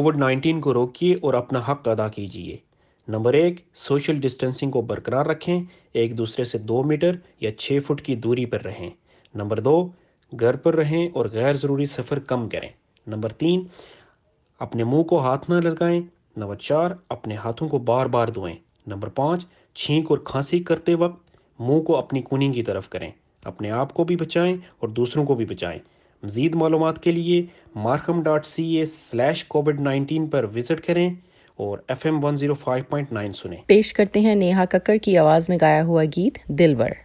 कोविड 0.02 0.20
19 0.20 0.60
को 0.60 0.72
रोकिए 0.72 1.14
और 1.14 1.34
अपना 1.34 1.60
हक 1.60 1.88
अदा 1.88 2.08
कीजिए। 2.08 2.62
नंबर 3.10 3.34
एक, 3.34 3.64
सोशल 3.74 4.18
डिस्टेंसिंग 4.18 4.72
को 4.72 4.82
बरकरार 4.82 5.26
रखें। 5.26 5.66
एक 5.96 6.16
दूसरे 6.16 6.44
से 6.44 6.58
दो 6.58 6.82
मीटर 6.82 7.18
या 7.42 7.50
छः 7.58 7.80
फुट 7.80 8.00
की 8.00 8.16
दूरी 8.16 8.46
पर 8.46 8.60
रहें। 8.60 8.92
नंबर 9.36 9.60
दो, 9.60 9.94
घर 10.34 10.56
पर 10.56 10.74
रहें 10.74 11.12
और 11.12 11.28
गैर 11.28 11.56
ज़रूरी 11.56 11.86
सफ़र 11.86 12.18
कम 12.18 12.48
करें। 12.48 12.74
नंबर 13.08 13.30
तीन, 13.30 13.70
अपने 14.60 14.84
मुँह 14.84 15.02
को 15.02 15.18
हाथ 15.18 15.38
न 15.50 15.52
लगाएँ। 15.52 16.00
नंबर 16.38 16.56
चार, 16.56 16.98
अपने 17.10 17.34
हाथों 17.34 17.68
को 17.68 17.78
बार 17.78 18.08
बार 18.08 18.30
धोएँ। 18.30 18.56
नंबर 18.88 19.08
पाँच, 19.08 19.46
छींक 19.76 20.10
और 20.10 20.24
खांसी 20.26 20.60
करते 20.60 20.94
वक्त 20.94 21.38
मुँह 21.60 21.82
को 21.82 21.92
अपनी 21.92 22.22
कूनी 22.22 22.52
की 22.52 22.62
तरफ़ 22.62 22.88
करें। 22.88 23.12
अपने 23.46 23.70
आप 23.70 23.92
को 23.92 24.04
भी 24.04 24.16
बचाएँ 24.16 24.62
और 24.82 24.90
दूसरों 24.90 25.24
को 25.24 25.34
भी 25.34 25.44
बचाएँ। 25.44 25.80
मज़ीद 26.22 26.54
मालूम 26.54 26.90
के 27.04 27.12
लिए 27.12 27.48
Markham 27.76 28.22
dot 28.22 28.44
C 28.44 28.64
A 28.76 28.84
slash 28.86 29.42
COVID 29.42 29.80
nineteen 29.80 30.26
पर 30.28 30.46
विज़िट 30.46 30.80
करें 30.80 31.16
और 31.58 31.84
F 31.90 32.06
M 32.08 32.18
one 32.20 32.36
zero 32.36 32.54
five 32.54 32.84
point 32.90 33.12
nine 33.12 33.32
सुने। 33.32 33.58
पेश 33.68 33.90
करते 33.92 34.20
हैं 34.20 34.36
नेहा 34.36 34.64
कक्कर 34.64 34.98
की 34.98 35.16
आवाज़ 35.16 35.50
में 35.50 35.58
गाया 35.60 35.82
हुआ 35.82 36.04
गीत 36.16 36.38
दिलवर। 36.50 36.96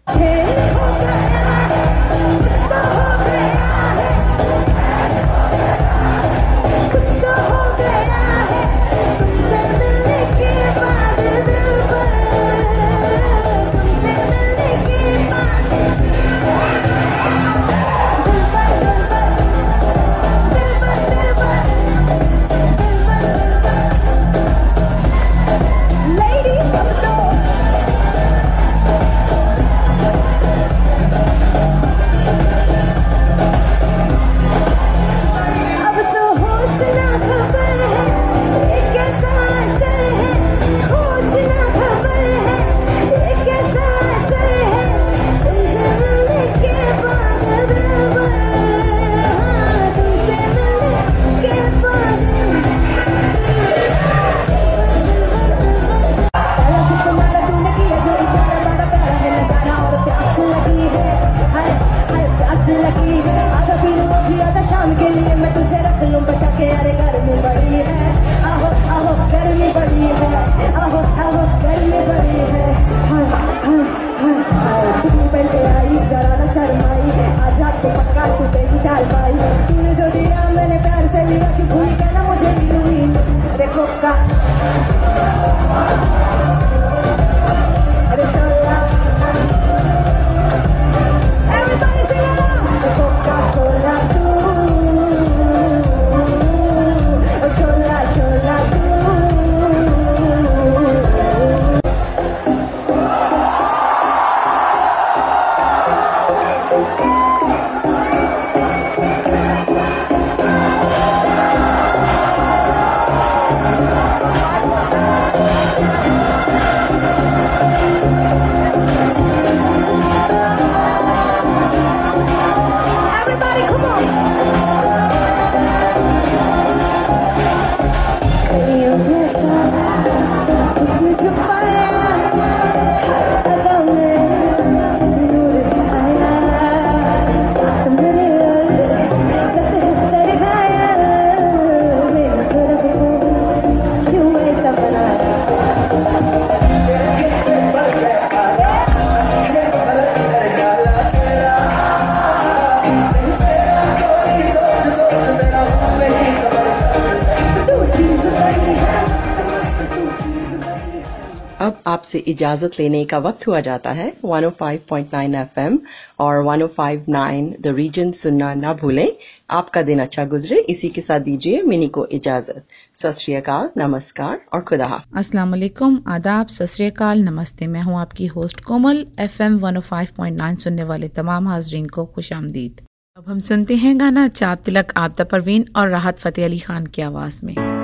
इजाज़त 162.27 162.79
लेने 162.79 163.03
का 163.05 163.17
वक्त 163.17 163.47
हुआ 163.47 163.59
जाता 163.59 163.91
है। 163.91 164.13
105.9 164.25 165.35
एफएम 165.35 165.79
और 166.19 166.43
105.9 166.45 167.53
द 167.61 167.73
रीजन 167.75 168.11
सुनना 168.11 168.53
ना 168.53 168.73
भूलें। 168.73 169.11
आपका 169.51 169.81
दिन 169.81 169.99
अच्छा 169.99 170.25
गुजरे। 170.25 170.59
इसी 170.59 170.89
के 170.89 171.01
साथ 171.01 171.19
दीजिए 171.19 171.61
मिनी 171.61 171.87
को 171.87 172.05
इजाज़त। 172.11 172.63
सत 172.95 173.73
नमस्कार 173.77 174.39
और 174.53 174.61
खुदा। 174.61 175.01
अस्सलाम 175.15 175.51
वालेकुम 175.51 176.01
आदाब। 176.07 176.47
सत 176.47 177.01
नमस्ते। 177.01 177.67
मैं 177.67 177.81
हूँ 177.81 177.99
आपकी 177.99 178.27
होस्ट 178.27 178.59
कोमल। 178.61 179.05
एफएम 179.19 179.59
105.9 179.59 180.55
सुनने 180.55 180.83
वाले 180.83 181.07
तमाम 181.07 181.47
हाजरीन 181.47 181.85
को 181.87 182.05
खुश 182.05 182.33
आमदीद। 182.33 182.81
अब 183.17 183.23
हम 183.27 183.39
सुनते 183.39 183.75
हैं 183.75 183.99
गाना 183.99 184.27
चाप 184.27 184.61
तिलक 184.65 184.93
आपदा 184.97 185.23
परवीन 185.23 185.65
और 185.75 185.89
राहत 185.89 186.19
फ़तेह 186.19 186.45
अली 186.45 186.59
खान 186.59 186.85
की 186.85 187.01
आवाज़ 187.01 187.39
में। 187.43 187.76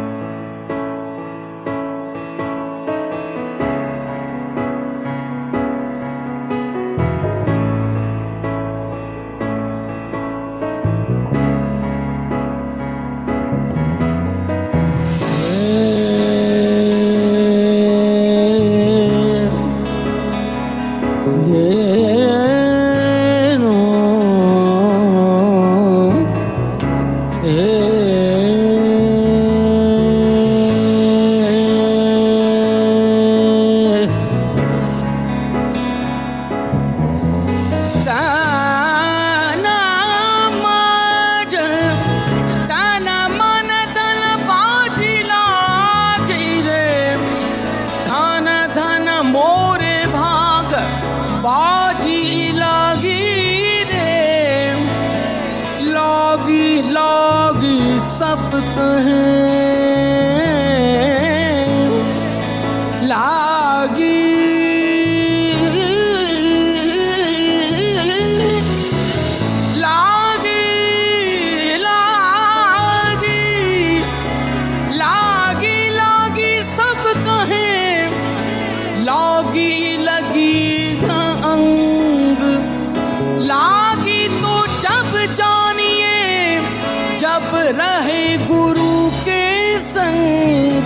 रहे 87.79 88.37
गुरु 88.37 89.09
के 89.25 89.79
संग। 89.79 90.85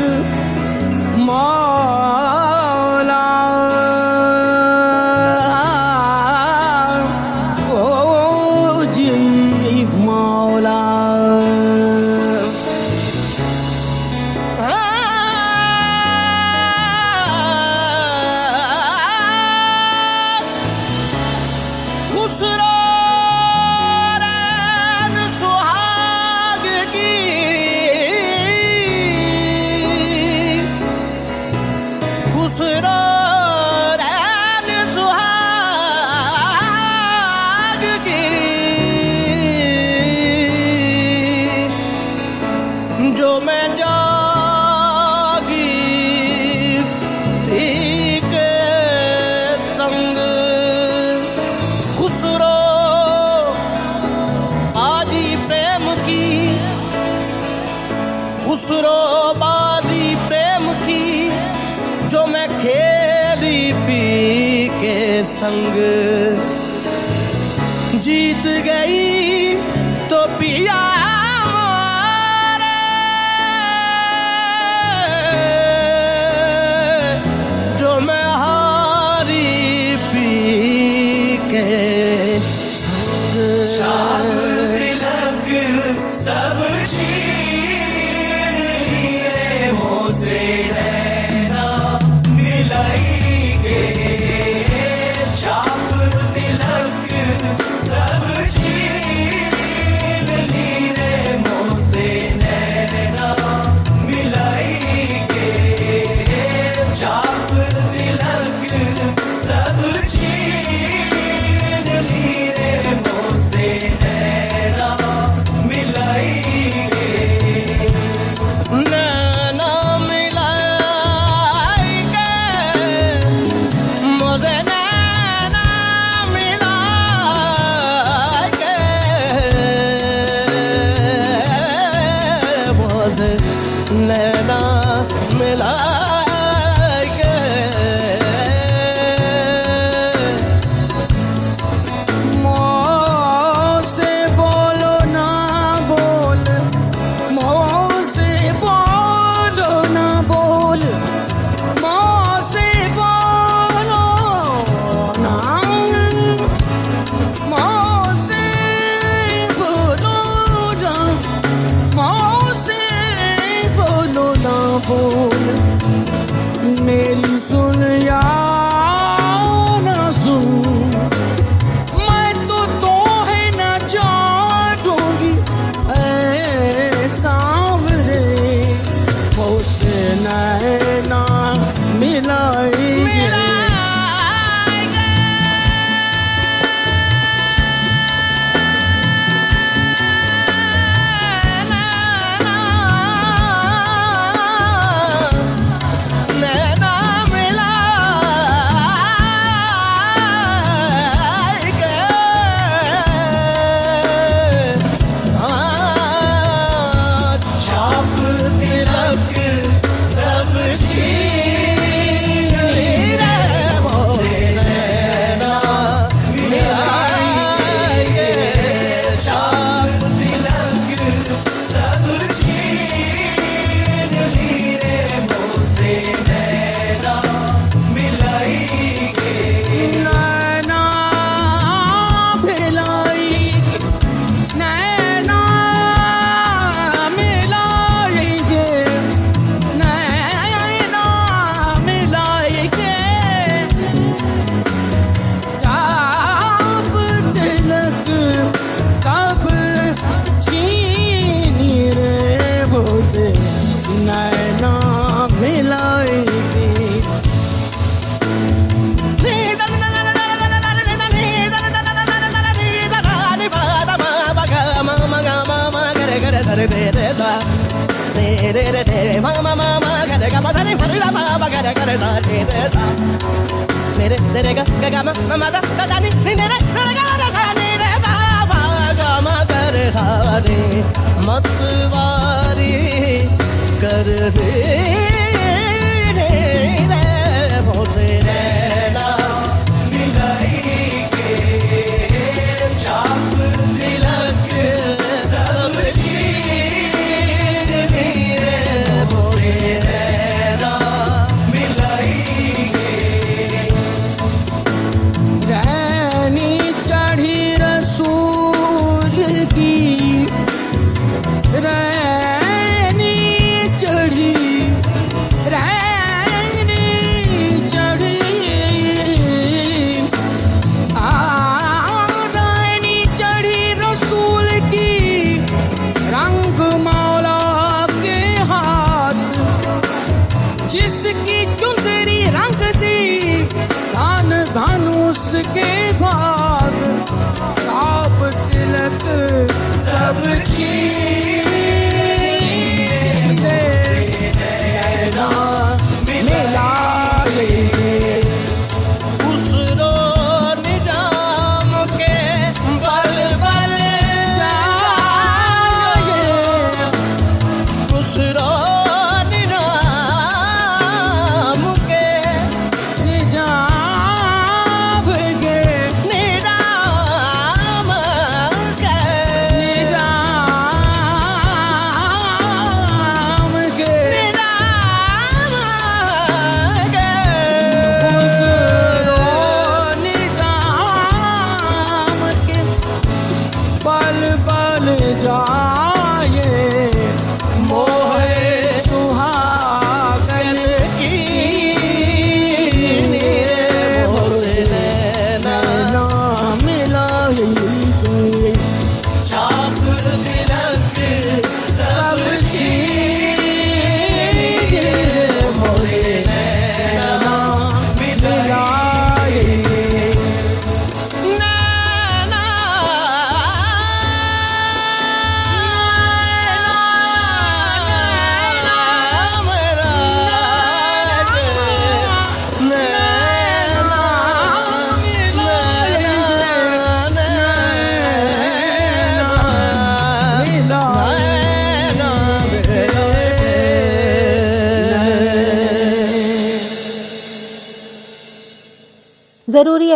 मौला 1.17 1.66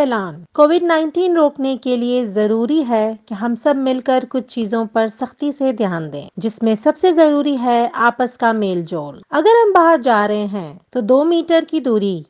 ऐलान। 0.01 0.43
कोविड 0.55 0.83
19 0.83 1.35
रोकने 1.35 1.75
के 1.77 1.95
लिए 1.97 2.25
ज़रूरी 2.27 2.81
है 2.83 3.03
कि 3.29 3.35
हम 3.35 3.55
सब 3.57 3.75
मिलकर 3.77 4.25
कुछ 4.25 4.45
चीज़ों 4.45 4.85
पर 4.87 5.09
सख्ती 5.11 5.51
से 5.51 5.71
ध्यान 5.73 6.09
दें 6.09 6.27
जिसमें 6.39 6.75
सबसे 6.77 7.11
ज़रूरी 7.13 7.55
है 7.57 7.91
आपस 8.01 8.37
का 8.37 8.53
मेल 8.55 8.83
जोल 8.85 9.21
अगर 9.31 9.61
हम 9.61 9.73
बाहर 9.73 10.01
जा 10.01 10.25
रहे 10.25 10.45
हैं 10.47 10.79
तो 10.93 11.01
दो 11.03 11.23
मीटर 11.23 11.65
की 11.65 11.79
दूरी 11.79 12.25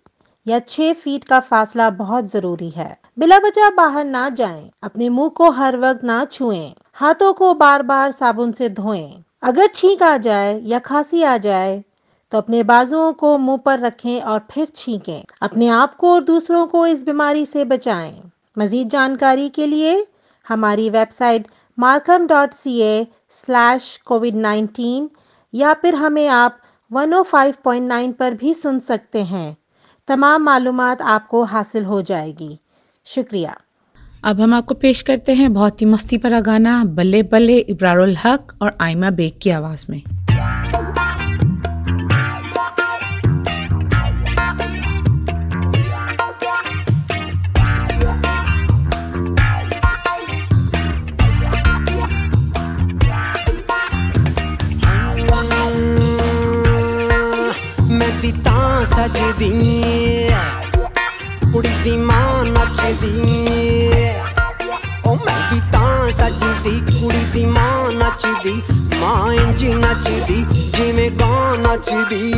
या 0.46 0.60
छह 0.60 0.94
फीट 0.94 1.24
का 1.24 1.40
फासला 1.40 1.90
बहुत 1.90 2.26
ज़रूरी 2.26 2.70
है। 2.70 2.96
बिला 3.20 3.38
वजह 3.38 3.70
बाहर 3.70 4.06
ना 4.06 4.28
जाएँ, 4.30 4.70
अपने 4.84 5.10
मुँह 5.10 5.30
को 5.30 5.50
हर 5.52 5.78
वक्त 5.78 6.04
ना 6.04 6.24
छुएँ, 6.26 6.74
हाथों 6.94 7.32
को 7.34 7.54
बार 7.54 7.84
बार 7.84 8.12
साबुन 8.12 8.52
से 8.52 8.70
धोएँ। 8.72 9.24
अगर 9.44 9.68
छींक 9.68 10.04
आ 10.04 10.16
जाए 10.18 10.60
या 10.64 10.80
खांसी 10.80 11.22
आ 11.24 11.38
जाए 11.38 11.84
तो 12.32 12.38
अपने 12.38 12.64
बाजुओं 12.64 13.14
को 13.14 13.38
मुँह 13.38 13.58
पर 13.58 13.80
रखें 13.80 14.22
और 14.22 14.48
फिर 14.52 14.68
छींकें। 14.76 15.24
अपने 15.42 15.68
आप 15.68 15.96
को 15.96 16.14
और 16.14 16.24
दूसरों 16.24 16.68
को 16.68 16.88
इस 16.88 17.06
बीमारी 17.06 17.46
से 17.46 17.66
बचाएँ। 17.66 18.22
मजीद 18.58 18.90
जानकारी 18.90 19.50
के 19.50 19.66
लिए 19.66 20.08
हमारी 20.48 20.90
website 20.90 21.48
Markham 21.80 22.28
dot 22.28 22.52
C 22.52 22.80
A 22.80 23.08
slash 23.30 24.00
COVID 24.06 24.36
nineteen 24.36 25.10
या 25.54 25.74
फिर 25.74 25.96
हमें 25.96 26.28
आप 26.28 26.58
105.9 26.94 28.14
पर 28.14 28.34
भी 28.34 28.54
सुन 28.54 28.80
सकते 28.80 29.24
हैं। 29.24 29.58
तमाम 30.08 30.44
मालूम 30.44 30.82
आपको 30.82 31.44
हासिल 31.44 31.86
हो 31.86 32.02
जाएगी। 32.02 32.60
शुक्रिया। 33.06 33.58
अब 34.24 34.42
हम 34.42 34.54
आपको 34.54 34.74
पेश 34.74 35.02
करते 35.02 35.34
हैं 35.34 35.54
बहुत 35.54 35.82
ही 35.82 35.86
मस्ती 35.86 36.18
भरा 36.18 36.40
गाना, 36.40 36.84
बल्ले 36.84 37.24
बल्ले 37.24 37.58
इब्रारुल 37.58 38.18
हक 38.26 38.58
और 38.62 38.78
आयमा 38.82 39.10
बेग 39.10 39.34
की 39.42 39.50
आवाज़ 39.50 39.86
में। 39.90 40.02
ਮੈਂ 58.32 58.44
ਤਾਂ 58.44 58.86
ਸਜਦੀ 58.86 59.50
ਕੁੜੀ 61.54 61.70
ਦੀ 61.84 61.96
ਮਾਂ 61.98 62.44
ਨੱਚਦੀ। 62.46 63.14
ਓ 65.06 65.16
ਮੈਂ 65.16 65.60
ਤਾਂ 65.72 66.12
ਸਜਦੀ, 66.12 66.80
ਕੁੜੀ 66.92 67.24
ਦੀ 67.34 67.46
ਮਾਂ 67.46 67.92
ਨੱਚਦੀ, 67.92 68.62
ਮਾਂ 68.96 69.34
ਇੰਜ 69.34 69.64
ਨੱਚਦੀ, 69.66 70.46
ਜਿਵੇਂ 70.78 71.10
ਗਾਂ 71.12 71.58
ਨੱਚਦੀ। 71.58 72.32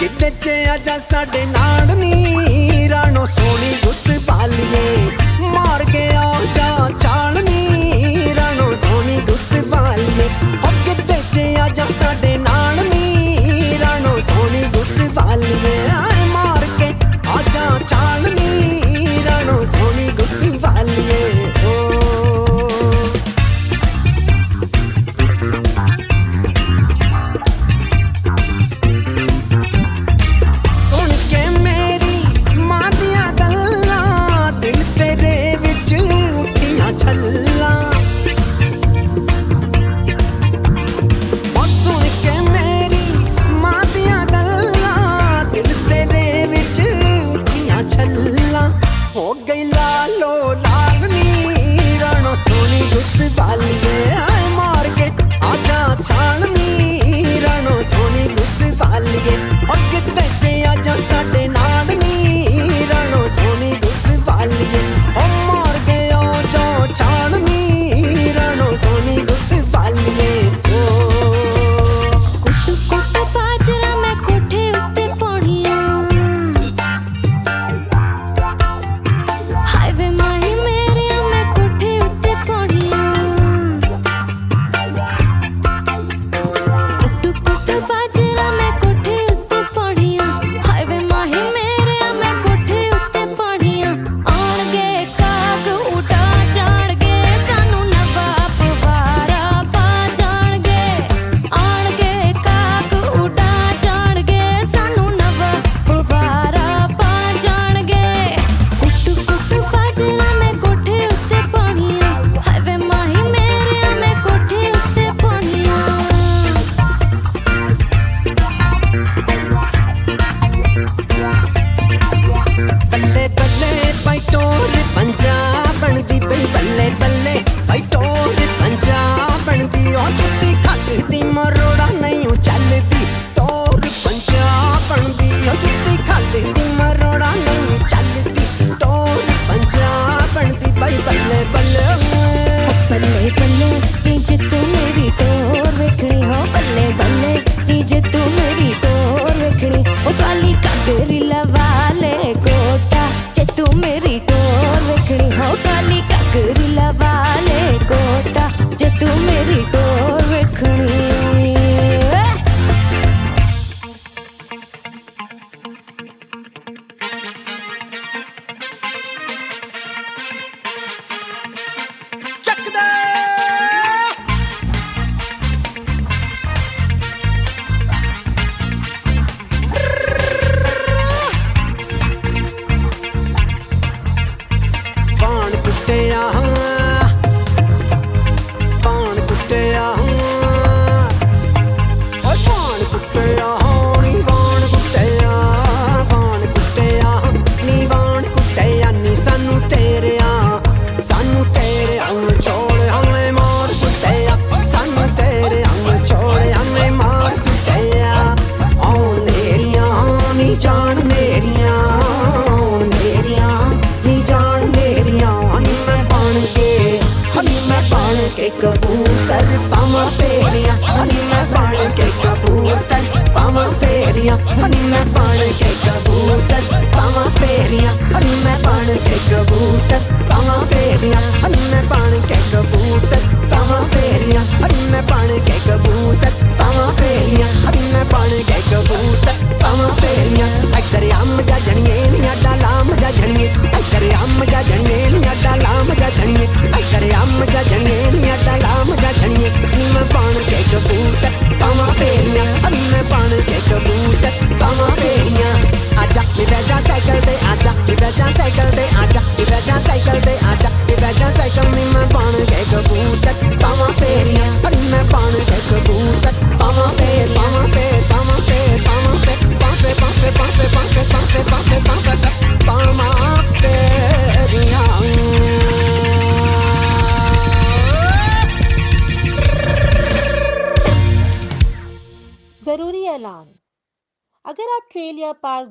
ਕਿਤੇ 0.00 0.30
ਚ 0.30 0.48
ਆਜਾ 0.68 0.98
ਸਾਡੇ 0.98 1.44
ਨਾਲ 1.46 1.96
ਨੀ, 1.96 2.88
ਰਾਣੋ 2.90 3.26
ਸੋਹਣੀ 3.26 3.74
ਗੁੱਤ 3.84 4.10
ਪਾਲੀਏ 4.26 5.10
ਮਾਰ 5.52 5.84
ਕੇ 5.92 6.08
ਆ 6.08 6.32
ਜਾ 6.56 6.88
ਛਾਲਣੀ 6.98 8.34
ਰਾਣੋ 8.36 8.74
ਸੋਹਣੀ 8.74 9.20
ਗੁੱਤ 9.20 9.64
ਪਾਲੀਏ 9.70 10.28
ਉਹ 10.64 10.72
ਕਿਤੇ 10.84 11.22
ਚ 11.34 11.60
ਆਜਾ 11.60 11.86
ਸਾਡੇ 12.00 12.36
ਨਾਲ 12.38 12.51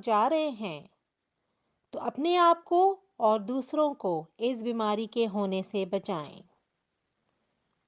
जा 0.01 0.25
रहे 0.27 0.49
हैं। 0.49 0.89
तो 1.93 1.99
अपने 1.99 2.35
आप 2.35 2.63
को 2.63 2.79
और 3.19 3.39
दूसरों 3.43 3.93
को 3.93 4.13
इस 4.39 4.61
बीमारी 4.63 5.07
के 5.07 5.25
होने 5.27 5.61
से 5.63 5.85
बचाएँ। 5.85 6.41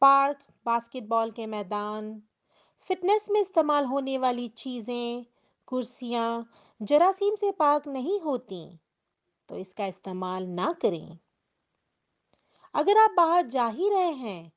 पार्क, 0.02 0.40
बास्केटबॉल 0.66 1.32
के 1.32 1.46
मैदान, 1.48 2.12
फिटनेस 2.90 3.28
में 3.32 3.40
इस्तेमाल 3.42 3.86
होने 3.86 4.18
वाली 4.18 4.48
चीज़ें, 4.58 5.26
कुर्सियाँ 5.68 6.46
जरासीम 6.82 7.36
से 7.36 7.52
पाक 7.60 7.88
नहीं 7.88 8.20
होती 8.20 8.64
तो 9.50 9.58
इसका 9.58 9.86
इस्तेमाल 9.88 10.48
ना 10.52 10.72
करें। 10.82 11.20
अगर 12.74 12.98
आप 12.98 13.12
बाहर 13.18 13.48
जा 13.48 13.68
ही 13.70 13.90
रहे 13.90 14.12
हैं 14.14 14.52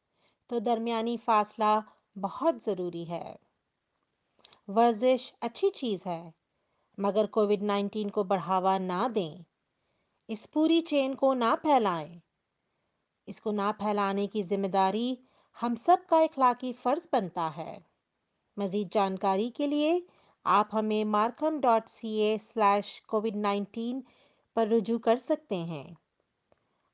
तो 0.51 0.61
दरमियानी 0.61 1.17
फासला 1.19 1.75
बहुत 2.17 2.65
ज़रूरी 2.65 3.05
है। 3.05 3.39
वर्जिश 4.69 5.33
अच्छी 5.43 5.71
चीज़ 5.71 6.03
है। 6.09 6.33
मगर 6.99 7.27
कोविड 7.27 7.63
19 7.63 8.11
को 8.11 8.25
बढ़ावा 8.25 8.79
ना 8.79 9.09
दें। 9.09 9.45
इस 10.29 10.47
पूरी 10.47 10.81
चेन 10.81 11.15
को 11.15 11.35
ना 11.35 11.55
फैलाएँ। 11.55 12.21
इसको 13.29 13.53
ना 13.53 13.73
फैलाने 13.73 14.27
की 14.27 14.43
ज़िम्मेदारी 14.43 15.19
हम 15.57 15.75
सब 15.75 16.07
का 16.07 16.21
इखलाकी 16.21 16.73
फ़र्ज़ 16.73 17.09
बनता 17.13 17.49
है। 17.49 17.79
मज़ीद 18.57 18.91
जानकारी 18.93 19.51
के 19.51 19.67
लिए 19.67 20.07
आप 20.47 20.69
हमें 20.73 21.05
Markham 21.05 21.61
dot 21.61 21.87
C 21.87 22.17
A 22.21 22.39
slash 22.39 23.03
COVID 23.09 23.37
nineteen 23.37 24.03
पर 24.57 24.69
रुजू 24.69 24.99
कर 24.99 25.17
सकते 25.17 25.57
हैं। 25.57 25.97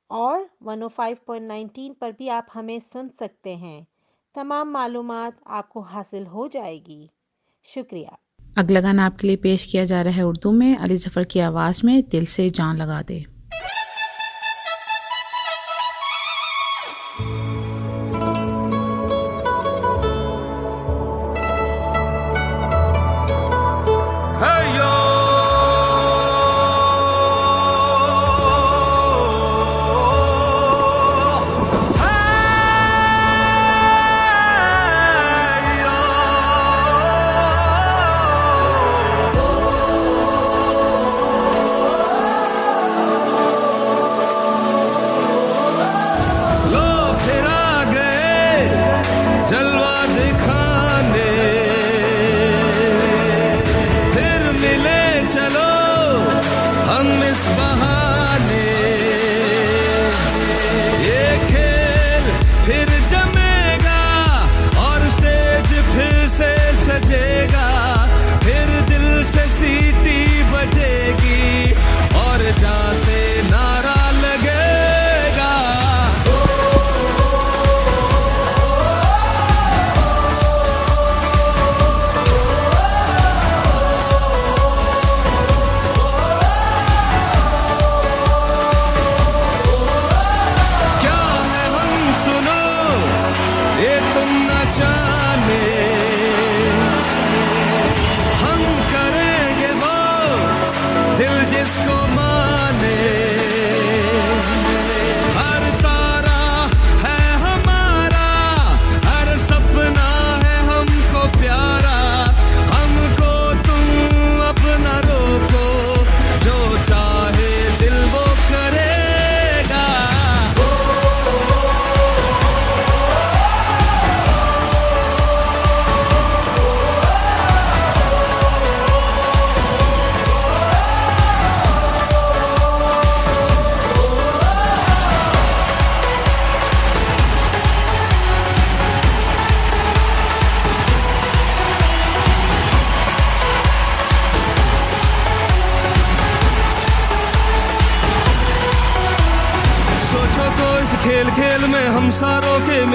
और 0.09 0.49
105.19 0.63 1.93
पर 1.93 2.11
भी 2.11 2.27
आप 2.27 2.47
हमें 2.53 2.79
सुन 2.79 3.09
सकते 3.09 3.55
हैं। 3.55 3.87
तमाम 4.35 4.67
मालूम 4.67 5.11
आपको 5.11 5.81
हासिल 5.81 6.25
हो 6.27 6.47
जाएगी। 6.47 7.09
शुक्रिया। 7.65 8.17
अगला 8.57 8.81
गाना 8.81 9.05
आपके 9.05 9.27
लिए 9.27 9.35
पेश 9.35 9.65
किया 9.65 9.85
जा 9.85 10.01
रहा 10.01 10.13
है 10.13 10.23
उर्दू 10.23 10.51
में, 10.51 10.77
अली 10.77 10.95
ज़फ़र 10.95 11.23
की 11.23 11.39
आवाज़ 11.39 11.81
में, 11.85 12.03
दिल 12.11 12.25
से 12.25 12.49
जान 12.49 12.77
लगा 12.77 13.01
दे। 13.01 13.32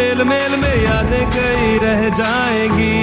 मेल 0.09 0.22
मेल 0.24 0.52
में 0.56 0.76
यादें 0.84 1.24
कई 1.30 1.78
रह 1.78 2.02
जाएँगी। 2.09 2.96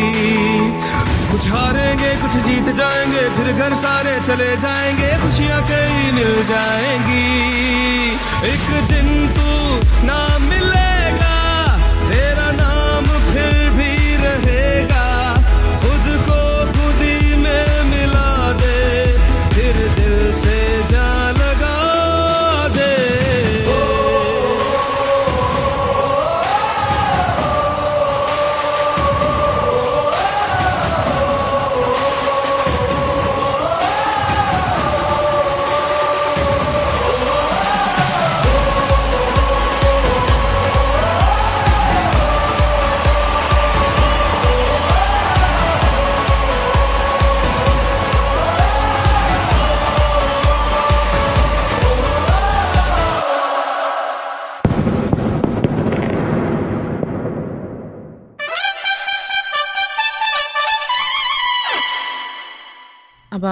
कुछ 1.31 1.49
हारेंगे, 1.49 2.09
कुछ 2.21 2.33
जीत 2.45 2.73
जाएँगे, 2.75 3.23
फिर 3.35 3.47
घर 3.53 3.75
सारे 3.75 4.13
चले 4.25 4.55
जाएँगे। 4.57 5.11
खुशियाँ 5.21 5.61
कई 5.69 6.11
मिल 6.11 6.33
जाएँगी 6.45 6.84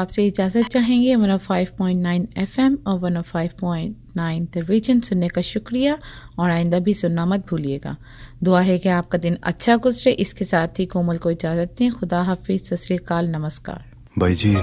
आपसे 0.04 0.26
इजाज़त 0.28 0.68
चाहेंगे। 0.68 1.16
One 1.16 1.32
of 1.32 1.42
five 1.42 1.68
point 1.78 2.02
nine 2.02 2.28
F 2.38 2.60
M 2.62 2.78
और 2.88 3.00
one 3.00 3.18
of 3.18 3.30
five 3.30 3.50
point 3.62 3.96
nine 4.18 4.46
the 4.46 4.66
region 4.70 5.00
सुनने 5.00 5.28
का 5.28 5.42
शुक्रिया 5.42 5.98
और 6.40 6.50
आइंदा 6.52 6.80
भी 6.80 6.94
सुनना 6.94 7.26
मत 7.26 7.48
भूलिएगा। 7.50 7.96
दुआ 8.44 8.62
है 8.62 8.78
कि 8.80 8.90
आपका 8.90 9.18
दिन 9.18 9.38
अच्छा 9.44 9.76
गुजरे। 9.78 10.12
इसके 10.12 10.46
साथ 10.46 10.80
ही 10.80 10.86
कोमल 10.86 11.18
को 11.18 11.32
इजाज़त 11.32 11.76
दें। 11.80 11.92
खुदा 11.92 12.22
हाफिज। 12.22 12.74
सतरीकाल 12.74 13.30
नमस्कार। 13.30 13.84
भाई 14.20 14.36
जी 14.36 14.56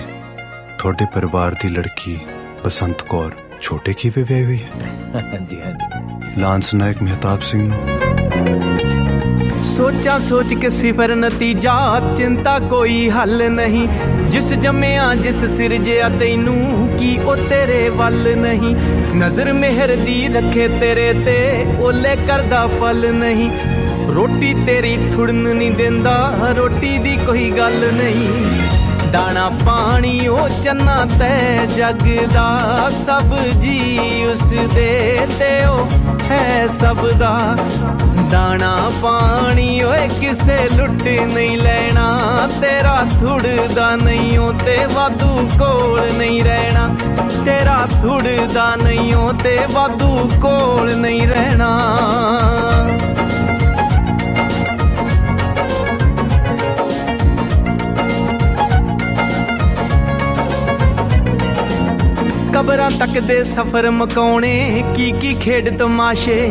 थोड़े 0.84 1.07
परिवार 1.07 1.55
की 1.55 1.68
लड़की 1.68 2.16
बसंत 2.64 3.01
कौर 3.01 3.36
छोटे 3.62 3.95
की 3.95 4.09
विवाह 4.11 4.45
हुई 4.45 4.59
है? 4.59 5.47
जी 5.47 5.57
हाँ 5.57 5.72
जी। 5.74 6.41
लांस 6.41 6.74
नायक 6.74 7.03
मेहताब 7.03 7.41
सिंह 7.41 8.89
ਸੋਚਾਂ 9.63 10.19
ਸੋਚ 10.19 10.55
ਕੇ 10.55 10.71
ਸਿਫਰ 10.71 11.15
ਨਤੀਜਾ, 11.17 12.01
ਚਿੰਤਾ 12.17 12.59
ਕੋਈ 12.59 13.11
ਹੱਲ 13.11 13.51
ਨਹੀਂ। 13.51 13.89
ਜਿਸ 14.29 14.53
ਜੰਮਿਆ, 14.53 15.15
ਜਿਸ 15.15 15.45
ਸਿਰਜਿਆ, 15.45 16.09
ਤੈਨੂੰ 16.09 16.91
ਕੀ 16.99 17.19
ਉਹ 17.19 17.37
ਤੇਰੇ 17.37 17.89
ਵੱਲ 17.89 18.37
ਨਹੀਂ। 18.37 18.77
ਨਜ਼ਰ 19.17 19.53
ਮਿਹਰ 19.53 19.97
ਦੀ 19.97 20.29
ਰੱਖੇ 20.29 20.69
ਤੇਰੇ 20.69 21.13
ਤੇ 21.13 21.67
ਓਲੇ 21.81 22.17
ਕਰਦਾ 22.29 22.67
ਫਲ 22.67 23.15
ਨਹੀਂ। 23.15 23.51
ਰੋਟੀ 24.09 24.55
ਤੇਰੀ 24.67 24.99
ਥੁੜਨ 25.15 25.35
ਨਹੀਂ 25.35 25.71
ਦਿੰਦਾ, 25.71 26.33
ਰੋਟੀ 26.57 26.99
ਦੀ 26.99 27.17
ਕੋਈ 27.17 27.51
ਗੱਲ 27.51 27.93
ਨਹੀਂ। 27.93 28.29
ਦਾਣਾ 29.13 29.51
ਪਾਣੀ 29.67 30.29
ਉਹ 30.29 30.49
ਚੰਨਾ 30.63 31.07
ਤੈ 31.19 31.67
ਜਗ 31.77 32.09
ਦਾ 32.35 32.91
ਸਭ 32.91 33.35
ਜੀ 33.61 34.09
ਉਸ 34.33 34.53
ਦੇ 34.75 35.27
ਤੇ 35.39 35.65
ਉਹ 35.65 35.89
ਹੈ 36.31 36.67
ਸਭ 36.67 37.11
ਦਾ। 37.19 37.57
ਦਾਣਾ 38.31 38.91
ਪਾਣੀ 39.03 39.83
ਓਏ 39.83 40.09
ਕਿਸੇ 40.20 40.57
ਲੁੱਟ 40.76 41.03
ਨਹੀਂ 41.35 41.57
ਲੈਣਾ, 41.59 42.49
ਤੇਰਾ 42.61 42.97
ਥੁੜਦਾ 43.20 43.95
ਨਹੀਂ 43.97 44.39
ਓ 44.39 44.53
ਤੇ 44.64 44.76
ਵਾਧੂ 44.95 45.49
ਕੋਲ 45.59 46.01
ਨਹੀਂ 46.18 46.43
ਰਹਿਣਾ। 46.45 46.89
ਤੇਰਾ 47.45 47.87
ਥੁੜਦਾ 48.03 48.74
ਨਹੀਂ 48.76 49.14
ਓ 49.14 49.33
ਤੇ 49.45 49.59
ਵਾਧੂ 49.72 50.31
ਕੋਲ 50.43 50.95
ਨਹੀਂ 50.97 51.26
ਰਹਿਣਾ। 51.28 51.68
ਕਬਰਾਂ 62.55 62.91
ਤੱਕ 62.91 63.18
ਦੇ 63.18 63.43
ਸਫ਼ਰ 63.45 63.91
ਮਕਾਉਣੇ 63.91 64.85
ਕੀ 64.97 65.11
ਕੀ 65.12 65.35
ਖੇਡ 65.35 65.76
ਤਮਾਸ਼ੇ 65.78 66.51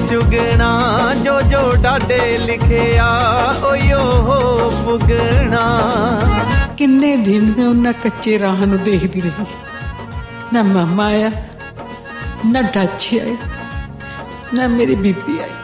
ਚੁਗਣਾ, 0.11 1.13
ਜੋ 1.23 1.41
ਜੋ 1.41 1.59
ਡਾਡੇ 1.83 2.37
ਲਿਖਿਆ, 2.37 3.05
ਓਏ 3.63 3.91
ਓ 3.93 4.69
ਪੁਗਣਾ 4.85 5.61
ਕਿੰਨੇ 6.77 7.15
ਦਿਨ 7.17 7.53
ਮੈਂ 7.57 7.67
ਉਹਨਾਂ 7.67 7.93
ਕੱਚੇ 7.93 8.39
ਰਾਹ 8.39 8.65
ਨੂੰ 8.65 8.79
ਦੇਖਦੀ 8.83 9.21
ਰਹੀ। 9.21 9.45
ਨਾ 10.53 10.63
ਮਾਮਾ 10.63 11.05
ਆਇਆ, 11.05 11.31
ਨਾ 12.45 12.61
ਡਾਚੀ 12.61 13.19
ਆਇਆ, 13.19 13.35
ਨਾ 14.53 14.67
ਮੇਰੀ 14.67 14.95
ਬੀਬੀ 14.95 15.39
ਆਈ। 15.39 15.60